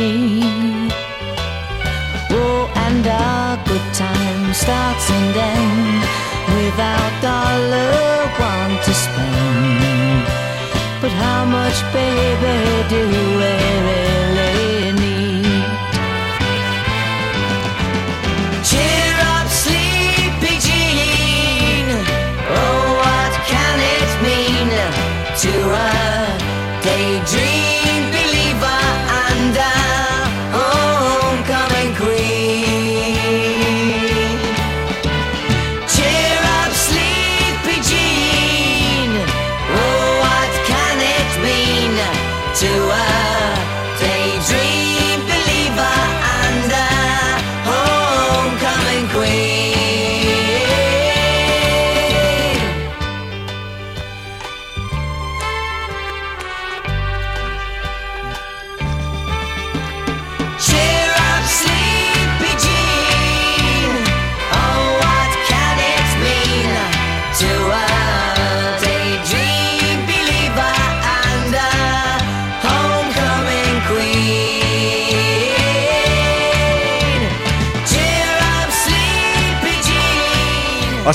Oh, 2.31 2.71
and 2.87 3.05
our 3.07 3.57
good 3.69 3.87
time 4.07 4.55
starts 4.63 5.07
and 5.17 5.37
ends 5.55 6.07
without 6.57 7.13
dollar 7.29 7.95
one 8.53 8.75
to 8.87 8.93
spend. 9.05 10.25
But 11.03 11.13
how 11.23 11.45
much, 11.57 11.79
baby, 11.93 12.57
do 12.93 13.01
we 13.13 14.10
to 25.61 25.69
a 25.69 26.00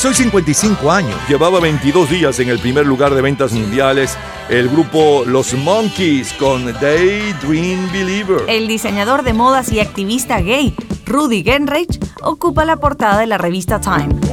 Hoy 0.06 0.14
55 0.14 0.92
años, 0.92 1.16
llevaba 1.28 1.60
22 1.60 2.12
días 2.12 2.40
en 2.40 2.50
el 2.50 2.60
primer 2.60 2.86
lugar 2.86 3.16
de 3.16 3.24
ventas 3.24 3.54
mundiales 3.54 4.16
el 4.50 4.70
grupo 4.70 5.24
Los 5.26 5.56
Monkeys 5.56 6.32
con 6.34 6.66
Daydream 6.74 7.92
Believer. 7.92 8.44
El 8.48 8.68
diseñador 8.68 9.24
de 9.24 9.34
modas 9.34 9.72
y 9.72 9.80
activista 9.80 10.42
gay, 10.42 10.76
Rudy 11.08 11.44
Genrich, 11.44 12.00
ocupa 12.22 12.66
la 12.66 12.76
portada 12.76 13.18
de 13.20 13.26
la 13.26 13.40
revista 13.40 13.82
Time. 13.82 14.25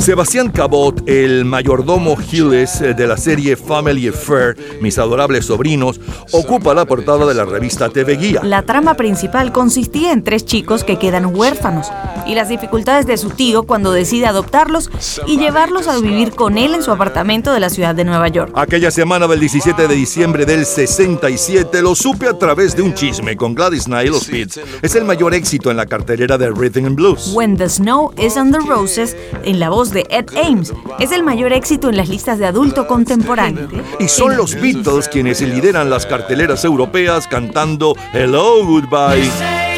Sebastián 0.00 0.48
Cabot, 0.48 1.06
el 1.06 1.44
mayordomo 1.44 2.16
Gilles 2.16 2.80
eh, 2.80 2.94
de 2.94 3.06
la 3.06 3.18
serie 3.18 3.54
Family 3.54 4.08
Affair, 4.08 4.56
Mis 4.80 4.98
adorables 4.98 5.44
sobrinos, 5.44 6.00
ocupa 6.32 6.72
la 6.72 6.86
portada 6.86 7.26
de 7.26 7.34
la 7.34 7.44
revista 7.44 7.90
TV 7.90 8.16
Guía. 8.16 8.40
La 8.42 8.62
trama 8.62 8.94
principal 8.94 9.52
consistía 9.52 10.12
en 10.12 10.24
tres 10.24 10.46
chicos 10.46 10.84
que 10.84 10.98
quedan 10.98 11.36
huérfanos 11.36 11.88
y 12.26 12.34
las 12.34 12.48
dificultades 12.48 13.06
de 13.06 13.18
su 13.18 13.28
tío 13.28 13.64
cuando 13.64 13.92
decide 13.92 14.26
adoptarlos 14.26 14.90
y 15.26 15.36
llevarlos 15.36 15.86
a 15.86 15.98
vivir 15.98 16.34
con 16.34 16.56
él 16.56 16.74
en 16.74 16.82
su 16.82 16.90
apartamento 16.92 17.52
de 17.52 17.60
la 17.60 17.68
ciudad 17.68 17.94
de 17.94 18.04
Nueva 18.04 18.28
York. 18.28 18.52
Aquella 18.54 18.90
semana 18.90 19.28
del 19.28 19.40
17 19.40 19.86
de 19.86 19.94
diciembre 19.94 20.46
del 20.46 20.64
67 20.64 21.82
lo 21.82 21.94
supe 21.94 22.26
a 22.26 22.38
través 22.38 22.74
de 22.74 22.80
un 22.80 22.94
chisme 22.94 23.36
con 23.36 23.54
Gladys 23.54 23.84
Knight 23.84 24.06
y 24.06 24.10
los 24.10 24.30
Beats. 24.30 24.60
Es 24.80 24.94
el 24.94 25.04
mayor 25.04 25.34
éxito 25.34 25.70
en 25.70 25.76
la 25.76 25.84
cartelera 25.84 26.38
de 26.38 26.50
Rhythm 26.50 26.86
and 26.86 26.96
Blues. 26.96 27.32
When 27.34 27.58
the 27.58 27.68
Snow 27.68 28.14
is 28.16 28.38
on 28.38 28.50
the 28.50 28.60
Roses, 28.60 29.14
en 29.44 29.60
la 29.60 29.68
voz 29.68 29.89
de 29.92 30.06
Ed 30.10 30.26
Ames, 30.36 30.72
es 30.98 31.12
el 31.12 31.22
mayor 31.22 31.52
éxito 31.52 31.88
en 31.88 31.96
las 31.96 32.08
listas 32.08 32.38
de 32.38 32.46
adulto 32.46 32.86
contemporáneo. 32.86 33.68
Y 33.98 34.08
son 34.08 34.36
los 34.36 34.54
Beatles 34.54 35.08
quienes 35.08 35.40
lideran 35.40 35.90
las 35.90 36.06
carteleras 36.06 36.64
europeas 36.64 37.26
cantando 37.26 37.94
Hello 38.12 38.64
Goodbye. 38.64 39.69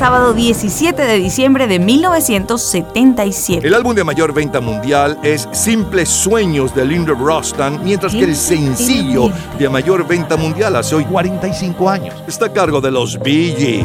Sábado 0.00 0.32
17 0.32 1.02
de 1.02 1.18
diciembre 1.18 1.66
de 1.66 1.78
1977. 1.78 3.66
El 3.66 3.74
álbum 3.74 3.94
de 3.94 4.02
mayor 4.02 4.32
venta 4.32 4.58
mundial 4.58 5.18
es 5.22 5.46
Simples 5.52 6.08
Sueños 6.08 6.74
de 6.74 6.86
Linda 6.86 7.12
Rostan, 7.12 7.84
mientras 7.84 8.14
que 8.14 8.24
el 8.24 8.34
sencillo 8.34 9.30
de 9.58 9.68
mayor 9.68 10.08
venta 10.08 10.38
mundial 10.38 10.76
hace 10.76 10.94
hoy 10.94 11.04
45 11.04 11.90
años 11.90 12.14
está 12.26 12.46
a 12.46 12.52
cargo 12.54 12.80
de 12.80 12.90
los 12.90 13.18
Bee 13.18 13.54
Gees. 13.54 13.84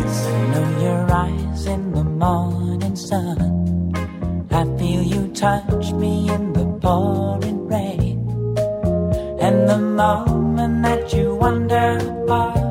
know 0.53 0.63
your 0.82 1.05
eyes 1.11 1.66
in 1.66 1.91
the 1.91 2.05
morning 2.05 2.95
sun. 2.95 3.91
I 4.51 4.63
feel 4.80 5.03
you 5.03 5.28
touch 5.34 5.91
me 5.91 6.30
in 6.30 6.53
the 6.53 6.63
pouring 6.80 7.68
rain. 7.68 8.26
And 9.41 9.68
the 9.68 9.80
moment 9.80 10.82
that 10.82 11.13
you 11.13 11.36
wander 11.36 11.99
far 12.26 12.64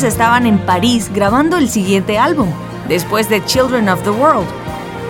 Gees 0.00 0.14
estaban 0.14 0.46
en 0.46 0.58
París 0.58 1.10
grabando 1.14 1.58
el 1.58 1.68
siguiente 1.68 2.18
álbum, 2.18 2.48
después 2.88 3.28
de 3.28 3.44
Children 3.44 3.88
of 3.90 4.02
the 4.02 4.10
World. 4.10 4.46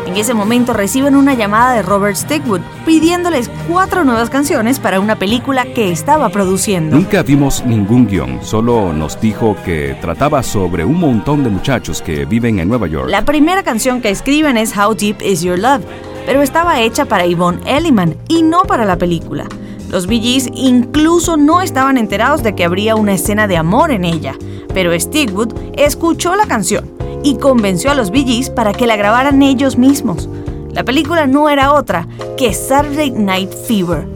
En 0.06 0.16
ese 0.16 0.34
momento 0.34 0.72
reciben 0.72 1.14
una 1.14 1.34
llamada 1.34 1.74
de 1.74 1.82
Robert 1.82 2.16
Stigwood 2.16 2.60
pidiéndoles 2.84 3.50
cuatro 3.68 4.04
nuevas 4.04 4.30
canciones 4.30 4.80
para 4.80 4.98
una 4.98 5.16
película 5.16 5.64
que 5.64 5.92
estaba 5.92 6.28
produciendo. 6.30 6.96
Nunca 6.96 7.22
vimos 7.22 7.64
ningún 7.64 8.08
guion, 8.08 8.40
solo 8.42 8.92
nos 8.92 9.20
dijo 9.20 9.56
que 9.64 9.96
trataba 10.00 10.42
sobre 10.42 10.84
un 10.84 10.98
montón 10.98 11.44
de 11.44 11.50
muchachos 11.50 12.02
que 12.02 12.24
viven 12.24 12.58
en 12.58 12.68
Nueva 12.68 12.88
York. 12.88 13.08
La 13.08 13.24
primera 13.24 13.62
canción 13.62 14.00
que 14.00 14.10
escriben 14.10 14.56
es 14.56 14.76
How 14.76 14.94
Deep 14.94 15.22
Is 15.22 15.42
Your 15.42 15.58
Love, 15.58 15.84
pero 16.26 16.42
estaba 16.42 16.80
hecha 16.80 17.04
para 17.04 17.26
Yvonne 17.26 17.60
Elliman 17.66 18.16
y 18.28 18.42
no 18.42 18.62
para 18.62 18.84
la 18.84 18.96
película. 18.96 19.46
Los 19.90 20.06
Bee 20.06 20.20
Gees 20.20 20.48
incluso 20.54 21.36
no 21.36 21.60
estaban 21.60 21.98
enterados 21.98 22.42
de 22.42 22.54
que 22.54 22.64
habría 22.64 22.96
una 22.96 23.12
escena 23.12 23.46
de 23.46 23.56
amor 23.56 23.90
en 23.90 24.04
ella, 24.04 24.34
pero 24.72 24.98
Stigwood 24.98 25.52
escuchó 25.76 26.36
la 26.36 26.46
canción 26.46 26.90
y 27.22 27.36
convenció 27.36 27.90
a 27.90 27.94
los 27.94 28.10
Bee 28.10 28.24
Gees 28.24 28.50
para 28.50 28.72
que 28.72 28.86
la 28.86 28.96
grabaran 28.96 29.42
ellos 29.42 29.76
mismos. 29.76 30.28
La 30.72 30.84
película 30.84 31.26
no 31.26 31.48
era 31.48 31.72
otra 31.72 32.06
que 32.36 32.54
Saturday 32.54 33.10
Night 33.10 33.52
Fever, 33.66 34.06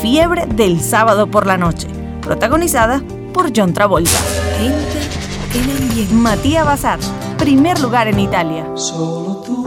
Fiebre 0.00 0.46
del 0.46 0.80
sábado 0.80 1.26
por 1.26 1.46
la 1.46 1.56
noche, 1.56 1.88
protagonizada 2.20 3.02
por 3.32 3.50
John 3.56 3.72
Travolta. 3.72 4.10
Matías 6.12 6.64
Bazar, 6.64 6.98
primer 7.38 7.80
lugar 7.80 8.08
en 8.08 8.20
Italia. 8.20 8.66
Solo 8.74 9.42
tu 9.44 9.61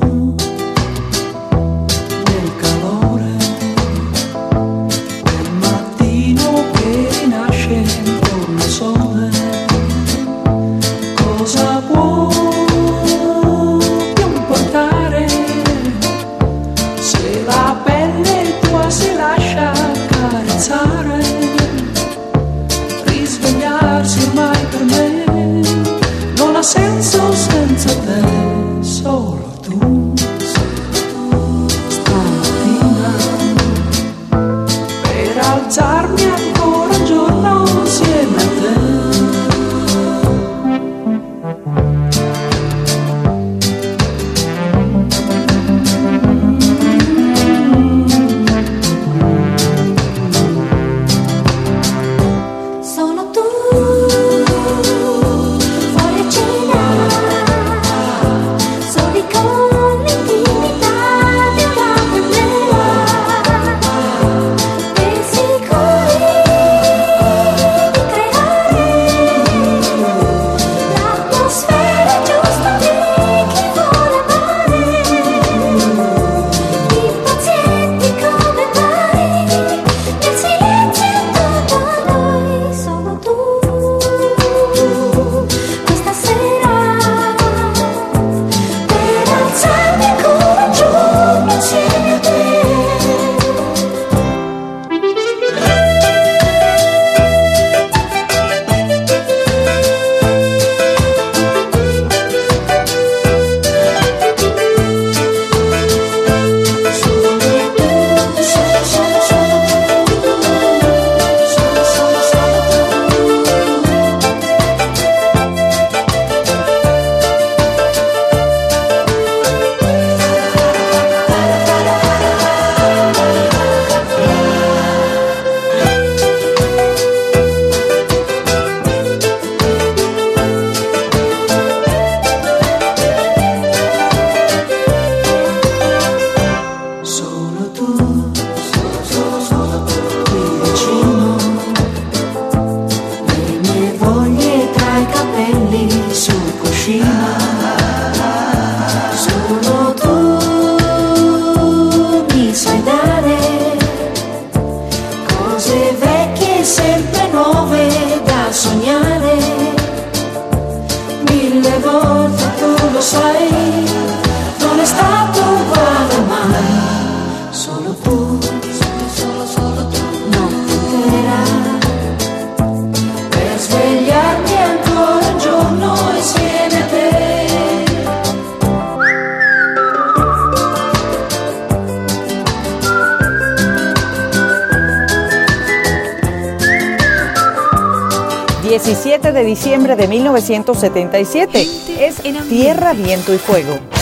1977. 190.50 191.68
Es 192.00 192.22
Tierra, 192.48 192.94
Viento 192.94 193.34
y 193.34 193.38
Fuego. 193.38 193.95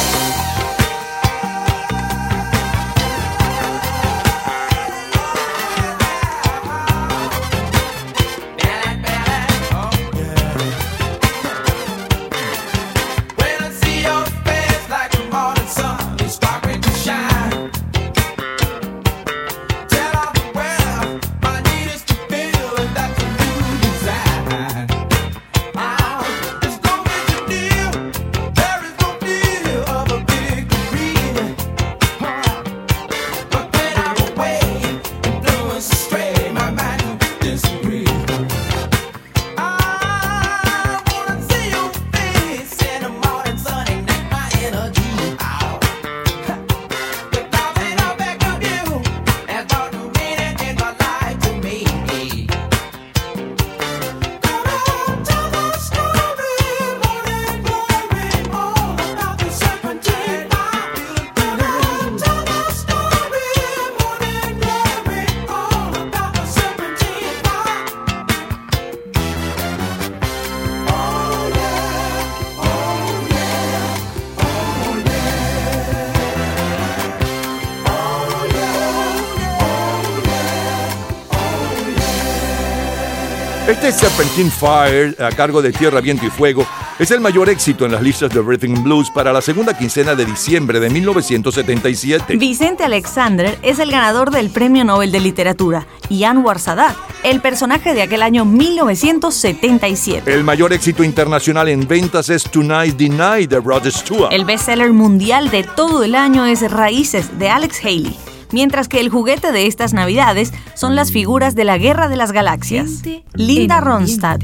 Este 83.84 84.08
Serpentine 84.08 84.50
Fire, 84.50 85.14
a 85.22 85.30
cargo 85.36 85.62
de 85.62 85.74
Tierra, 85.74 86.00
Viento 86.00 86.26
y 86.26 86.30
Fuego, 86.30 86.66
es 86.98 87.12
el 87.12 87.20
mayor 87.20 87.50
éxito 87.50 87.86
en 87.86 87.92
las 87.92 88.02
listas 88.02 88.34
de 88.34 88.42
Rhythm 88.42 88.76
and 88.78 88.84
Blues 88.86 89.12
para 89.12 89.34
la 89.34 89.42
segunda 89.42 89.78
quincena 89.78 90.16
de 90.16 90.24
diciembre 90.24 90.80
de 90.80 90.90
1977. 90.90 92.38
Vicente 92.38 92.86
Alexander 92.86 93.60
es 93.62 93.80
el 93.80 93.92
ganador 93.92 94.32
del 94.32 94.52
Premio 94.52 94.86
Nobel 94.86 95.12
de 95.12 95.20
Literatura 95.20 95.86
y 96.08 96.24
Anwar 96.24 96.60
Sadat, 96.60 96.96
el 97.26 97.42
personaje 97.42 97.94
de 97.94 98.04
aquel 98.04 98.22
año 98.22 98.46
1977. 98.46 100.34
El 100.34 100.46
mayor 100.46 100.72
éxito 100.72 101.04
internacional 101.04 101.68
en 101.68 101.86
ventas 101.86 102.30
es 102.30 102.44
Tonight 102.44 102.98
Night 103.02 103.50
de 103.50 103.60
Rod 103.60 103.86
Stewart. 103.90 104.32
El 104.32 104.46
bestseller 104.46 104.94
mundial 104.94 105.50
de 105.50 105.64
todo 105.64 106.06
el 106.06 106.16
año 106.16 106.46
es 106.46 106.72
Raíces 106.72 107.38
de 107.38 107.50
Alex 107.50 107.82
Haley, 107.84 108.16
mientras 108.54 108.88
que 108.88 109.02
el 109.02 109.10
juguete 109.10 109.52
de 109.52 109.68
estas 109.68 109.92
navidades 109.92 110.54
son 110.84 110.98
las 110.98 111.14
figuras 111.14 111.56
de 111.56 111.64
la 111.64 111.78
Guerra 111.78 112.10
de 112.10 112.18
las 112.18 112.34
Galaxias. 112.34 113.04
Linda 113.36 113.80
Ronstadt. 113.80 114.44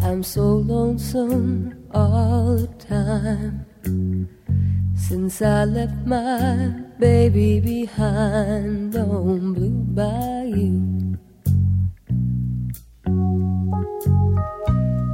I'm 0.00 0.22
so 0.22 0.62
lonesome 0.66 1.74
all 1.92 2.56
the 2.56 2.68
time. 2.88 3.66
Since 4.96 5.42
I 5.42 5.66
left 5.66 6.06
my 6.06 6.72
baby 6.98 7.60
behind 7.60 8.96
on 8.96 9.52
Blue 9.52 9.84
Bayou. 9.92 11.18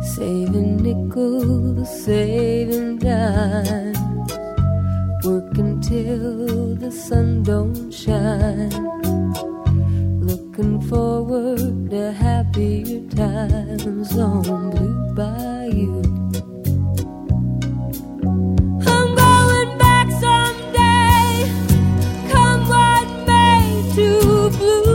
Saving 0.02 0.76
nickels, 0.76 1.88
saving 2.04 2.98
dimes. 2.98 4.39
Work 5.22 5.58
until 5.58 6.74
the 6.76 6.90
sun 6.90 7.42
don't 7.42 7.90
shine. 7.92 8.70
Looking 10.20 10.80
forward 10.88 11.90
to 11.90 12.12
happier 12.12 13.06
times 13.10 14.16
on 14.16 14.70
Blue 14.70 15.14
Bayou. 15.14 16.02
I'm 18.86 19.14
going 19.14 19.78
back 19.78 20.08
someday. 20.24 21.52
Come 22.32 22.66
what 22.66 23.26
may 23.26 23.92
to 23.96 24.50
Blue. 24.56 24.90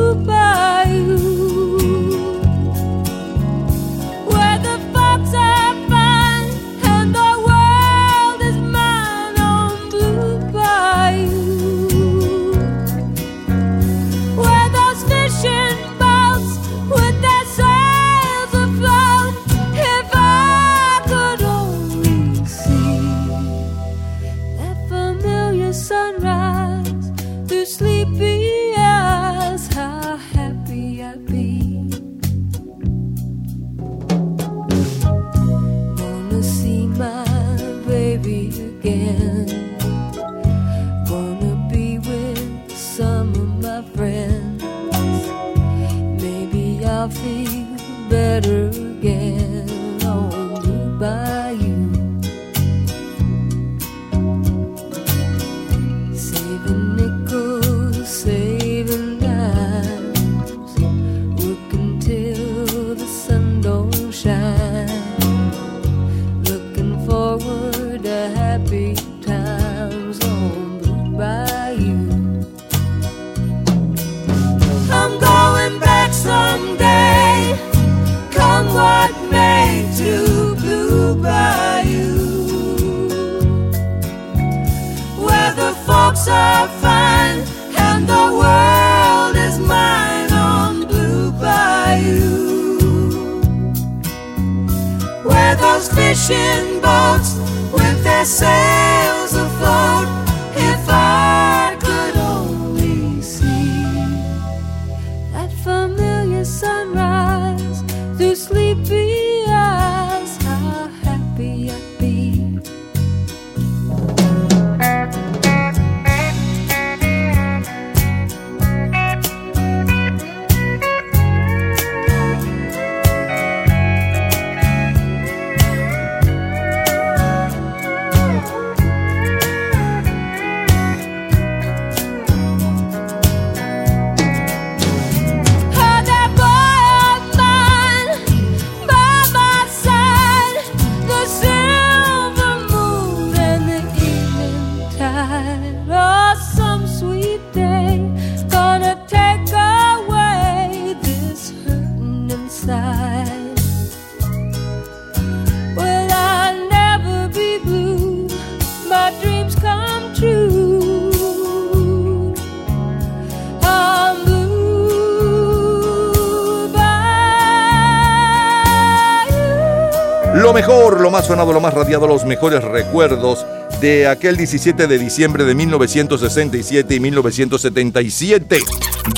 Mejor, 170.55 171.01
lo 171.01 171.11
más 171.11 171.27
sonado, 171.27 171.51
lo 171.51 171.59
más 171.59 171.73
radiado, 171.73 172.07
los 172.07 172.23
mejores 172.23 172.63
recuerdos 172.63 173.45
de 173.81 174.07
aquel 174.07 174.37
17 174.37 174.87
de 174.87 174.97
diciembre 174.97 175.43
de 175.43 175.53
1967 175.53 176.95
y 176.95 176.99
1977. 177.01 178.59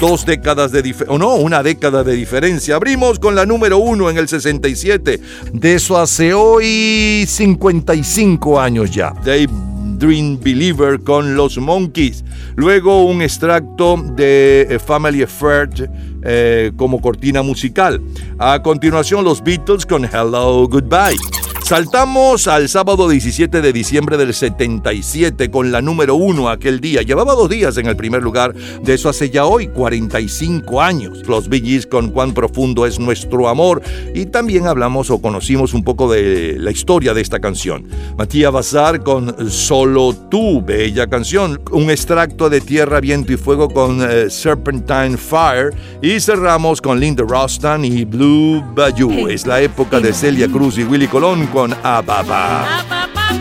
Dos 0.02 0.26
décadas 0.26 0.72
de 0.72 0.82
diferencia, 0.82 1.14
o 1.14 1.20
no, 1.20 1.36
una 1.36 1.62
década 1.62 2.04
de 2.04 2.14
diferencia. 2.14 2.76
Abrimos 2.76 3.20
con 3.20 3.36
la 3.36 3.46
número 3.46 3.78
uno 3.78 4.10
en 4.10 4.18
el 4.18 4.28
67. 4.28 5.22
De 5.54 5.76
eso 5.76 6.00
hace 6.00 6.34
hoy 6.34 7.24
55 7.28 8.60
años 8.60 8.90
ya. 8.90 9.14
Dave 9.24 9.48
Dream 9.98 10.40
Believer 10.40 11.00
con 11.02 11.36
los 11.36 11.58
Monkeys. 11.58 12.24
Luego 12.56 13.04
un 13.04 13.22
extracto 13.22 13.98
de 14.16 14.68
eh, 14.70 14.80
Family 14.80 15.24
Affair 15.24 15.70
eh, 16.24 16.72
como 16.76 17.02
cortina 17.02 17.42
musical. 17.42 18.02
A 18.40 18.62
continuación 18.62 19.24
los 19.24 19.44
Beatles 19.44 19.86
con 19.86 20.06
Hello 20.06 20.68
Goodbye. 20.68 21.47
Saltamos 21.68 22.48
al 22.48 22.70
sábado 22.70 23.10
17 23.10 23.60
de 23.60 23.74
diciembre 23.74 24.16
del 24.16 24.34
77 24.34 25.52
con 25.52 25.70
la 25.70 25.82
número 25.82 26.16
uno 26.16 26.48
aquel 26.48 26.80
día. 26.80 27.02
Llevaba 27.02 27.34
dos 27.34 27.50
días 27.50 27.76
en 27.76 27.88
el 27.88 27.98
primer 27.98 28.24
lugar, 28.24 28.54
de 28.56 28.94
eso 28.94 29.10
hace 29.10 29.30
ya 29.30 29.44
hoy 29.44 29.68
45 29.68 30.82
años. 30.82 31.28
Los 31.28 31.50
Bee 31.50 31.60
Gees 31.60 31.86
con 31.86 32.12
cuán 32.12 32.34
profundo 32.34 32.86
es 32.86 33.00
nuestro 33.00 33.50
amor 33.50 33.82
y 34.16 34.28
también 34.28 34.66
hablamos 34.66 35.10
o 35.10 35.22
conocimos 35.22 35.74
un 35.74 35.84
poco 35.84 36.10
de 36.10 36.56
la 36.58 36.72
historia 36.72 37.14
de 37.14 37.20
esta 37.20 37.42
canción. 37.42 37.86
Matías 38.18 38.54
Bazar 38.54 39.04
con 39.04 39.52
Solo 39.52 40.16
tú, 40.32 40.62
bella 40.62 41.08
canción. 41.08 41.60
Un 41.74 41.90
extracto 41.90 42.50
de 42.50 42.62
Tierra, 42.62 43.02
Viento 43.02 43.34
y 43.34 43.38
Fuego 43.38 43.68
con 43.68 44.10
eh, 44.10 44.30
Serpentine 44.30 45.18
Fire 45.18 45.76
y 46.02 46.22
cerramos 46.22 46.82
con 46.82 46.98
Linda 46.98 47.26
Rostan 47.28 47.84
y 47.84 48.06
Blue 48.06 48.64
Bayou. 48.74 49.28
Es 49.28 49.46
la 49.46 49.60
época 49.60 50.00
de 50.00 50.14
Celia 50.14 50.48
Cruz 50.48 50.78
y 50.78 50.86
Willy 50.86 51.08
Colón 51.08 51.46
con 51.58 51.74
A 51.84 52.04
Papá. 52.04 52.84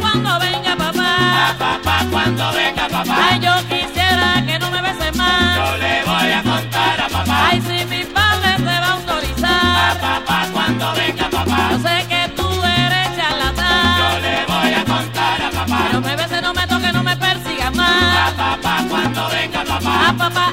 cuando 0.00 0.38
venga 0.38 0.74
papá. 0.74 1.50
A 1.50 1.58
papá 1.58 2.06
cuando 2.10 2.50
venga 2.52 2.88
papá. 2.88 3.14
Ay, 3.28 3.40
yo 3.40 3.52
quisiera 3.68 4.42
que 4.46 4.58
no 4.58 4.70
me 4.70 4.80
bese 4.80 5.12
más. 5.12 5.56
Yo 5.58 5.76
le 5.76 6.02
voy 6.02 6.32
a 6.32 6.42
contar 6.42 7.00
a 7.02 7.08
papá. 7.10 7.48
Ay, 7.50 7.60
si 7.60 7.84
mi 7.84 8.04
padre 8.04 8.56
se 8.56 8.64
va 8.64 8.86
a 8.86 8.92
autorizar. 8.92 9.90
A 9.90 9.94
papá 10.00 10.46
cuando 10.50 10.94
venga 10.94 11.28
papá. 11.28 11.68
Yo 11.72 11.78
sé 11.86 12.06
que 12.08 12.28
tú 12.38 12.48
eres 12.64 13.06
charlatán. 13.18 13.98
Yo 14.00 14.10
le 14.26 14.36
voy 14.46 14.72
a 14.80 14.84
contar 14.86 15.42
a 15.42 15.50
papá. 15.50 15.78
No 15.92 16.00
me 16.00 16.16
bese, 16.16 16.40
no 16.40 16.54
me 16.54 16.66
toque, 16.66 16.92
no 16.94 17.02
me 17.02 17.16
persiga 17.18 17.70
más. 17.70 18.30
A 18.30 18.34
papá 18.34 18.84
cuando 18.88 19.28
venga 19.28 19.62
papá. 19.62 20.08
A 20.08 20.12
papá, 20.16 20.45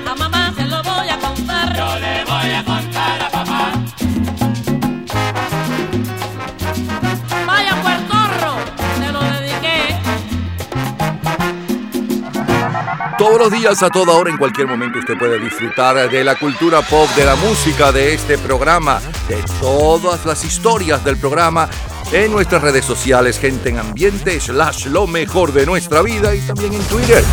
Todos 13.34 13.50
los 13.50 13.60
días, 13.60 13.82
a 13.82 13.90
toda 13.90 14.14
hora, 14.14 14.30
en 14.30 14.38
cualquier 14.38 14.68
momento, 14.68 15.00
usted 15.00 15.18
puede 15.18 15.40
disfrutar 15.40 16.08
de 16.08 16.24
la 16.24 16.36
cultura 16.36 16.84
pop, 16.84 17.10
de 17.16 17.26
la 17.26 17.36
música, 17.36 17.92
de 17.92 18.14
este 18.14 18.38
programa, 18.38 19.02
de 19.28 19.44
todas 19.60 20.24
las 20.28 20.46
historias 20.46 21.04
del 21.04 21.18
programa 21.18 21.68
en 22.12 22.32
nuestras 22.32 22.62
redes 22.62 22.86
sociales, 22.86 23.40
gente 23.40 23.70
en 23.70 23.80
ambiente, 23.80 24.40
slash 24.40 24.86
lo 24.86 25.08
mejor 25.08 25.52
de 25.52 25.66
nuestra 25.66 26.04
vida 26.04 26.36
y 26.36 26.42
también 26.42 26.76
en 26.76 26.84
Twitter. 26.84 27.24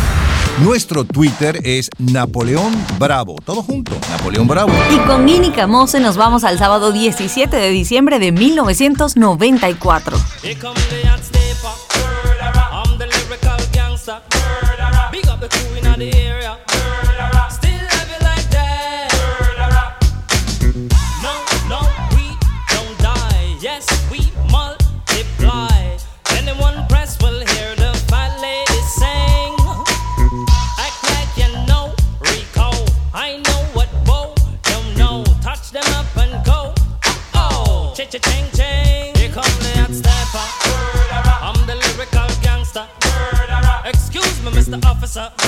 Nuestro 0.63 1.03
Twitter 1.03 1.59
es 1.63 1.87
Napoleón 1.99 2.73
Bravo. 2.97 3.35
Todo 3.45 3.61
junto, 3.61 3.91
Napoleón 4.09 4.47
Bravo. 4.47 4.73
Y 4.91 4.97
con 5.05 5.23
Nini 5.23 5.51
Camose 5.51 5.99
nos 5.99 6.17
vamos 6.17 6.43
al 6.43 6.57
sábado 6.57 6.91
17 6.91 7.55
de 7.55 7.69
diciembre 7.69 8.17
de 8.17 8.31
1994. 8.31 10.17
Here 10.41 10.55
come 10.59 10.73
the 10.89 11.07
hot 11.07 11.23
stepper. 11.23 11.69
I'm 12.71 12.97
the 12.97 13.05
lyrical 13.05 13.55
gangster. 13.71 14.19
Big 15.11 15.27
up 15.27 15.39
the 15.39 15.47
crew 15.47 15.67
in 15.67 15.70
area. 16.09 16.57
Still 17.49 17.85
it 18.09 18.21
like 18.23 18.49
that. 18.49 19.09
No, 21.21 21.33
no, 21.69 21.79
we 22.15 22.25
don't 22.73 22.97
die. 22.99 23.55
Yes, 23.59 23.85
we 24.09 24.19
multiply. 24.49 25.97
Anyone 26.37 26.87
press 26.87 27.21
will 27.21 27.39
hear 27.53 27.75
the 27.75 27.93
sing. 28.97 29.55
Act 30.85 31.01
like 31.13 31.33
you 31.37 31.51
know. 31.67 31.93
I 33.13 33.37
know 33.45 33.61
what 33.73 33.89
know. 34.97 35.23
Touch 35.41 35.69
them 35.71 35.85
up 35.93 36.17
and 36.17 36.43
go. 36.45 36.73
Oh, 37.35 37.93
cha. 38.55 38.73
Here 39.17 39.29
the. 39.29 40.01
I'm 41.41 41.59
the 41.67 41.75
lyrical 41.75 42.27
gangster. 42.41 42.87
Excuse 43.85 44.41
me, 44.43 44.51
Mr. 44.51 44.83
Officer. 44.85 45.40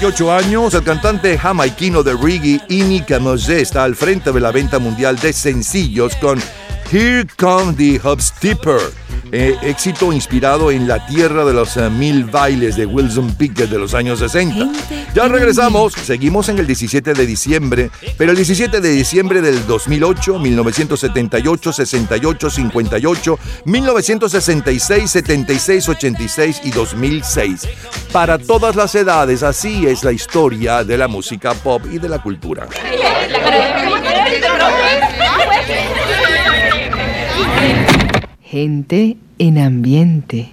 28 0.00 0.32
años, 0.32 0.74
el 0.74 0.84
cantante 0.84 1.36
jamaiquino 1.36 2.04
de 2.04 2.12
reggae, 2.12 2.60
Ini 2.68 3.00
Kamose, 3.00 3.60
está 3.60 3.82
al 3.82 3.96
frente 3.96 4.30
de 4.30 4.38
la 4.38 4.52
venta 4.52 4.78
mundial 4.78 5.18
de 5.18 5.32
sencillos 5.32 6.14
con 6.20 6.40
Here 6.92 7.26
Come 7.36 7.72
the 7.72 7.98
Hubstepper, 7.98 8.78
eh, 9.32 9.56
éxito 9.62 10.12
inspirado 10.12 10.70
en 10.70 10.88
la 10.88 11.06
tierra 11.06 11.44
de 11.44 11.52
los 11.52 11.76
eh, 11.76 11.90
mil 11.90 12.24
bailes 12.24 12.76
de 12.76 12.86
Wilson 12.86 13.34
Pickett 13.34 13.70
de 13.70 13.78
los 13.78 13.94
años 13.94 14.20
60. 14.20 14.70
Ya 15.14 15.28
regresamos, 15.28 15.92
seguimos 15.92 16.48
en 16.48 16.58
el 16.58 16.66
17 16.66 17.14
de 17.14 17.26
diciembre, 17.26 17.90
pero 18.16 18.30
el 18.30 18.36
17 18.36 18.80
de 18.80 18.90
diciembre 18.90 19.40
del 19.40 19.66
2008, 19.66 20.38
1978, 20.38 21.72
68, 21.72 22.50
58, 22.50 23.38
1966, 23.64 25.10
76, 25.10 25.88
86 25.88 26.60
y 26.64 26.70
2006. 26.70 27.68
Para 28.12 28.38
todas 28.38 28.76
las 28.76 28.94
edades, 28.94 29.42
así 29.42 29.86
es 29.86 30.04
la 30.04 30.12
historia 30.12 30.84
de 30.84 30.96
la 30.96 31.08
música 31.08 31.54
pop 31.54 31.82
y 31.90 31.98
de 31.98 32.08
la 32.08 32.22
cultura. 32.22 32.68
Gente 38.50 39.18
en 39.38 39.58
ambiente. 39.58 40.46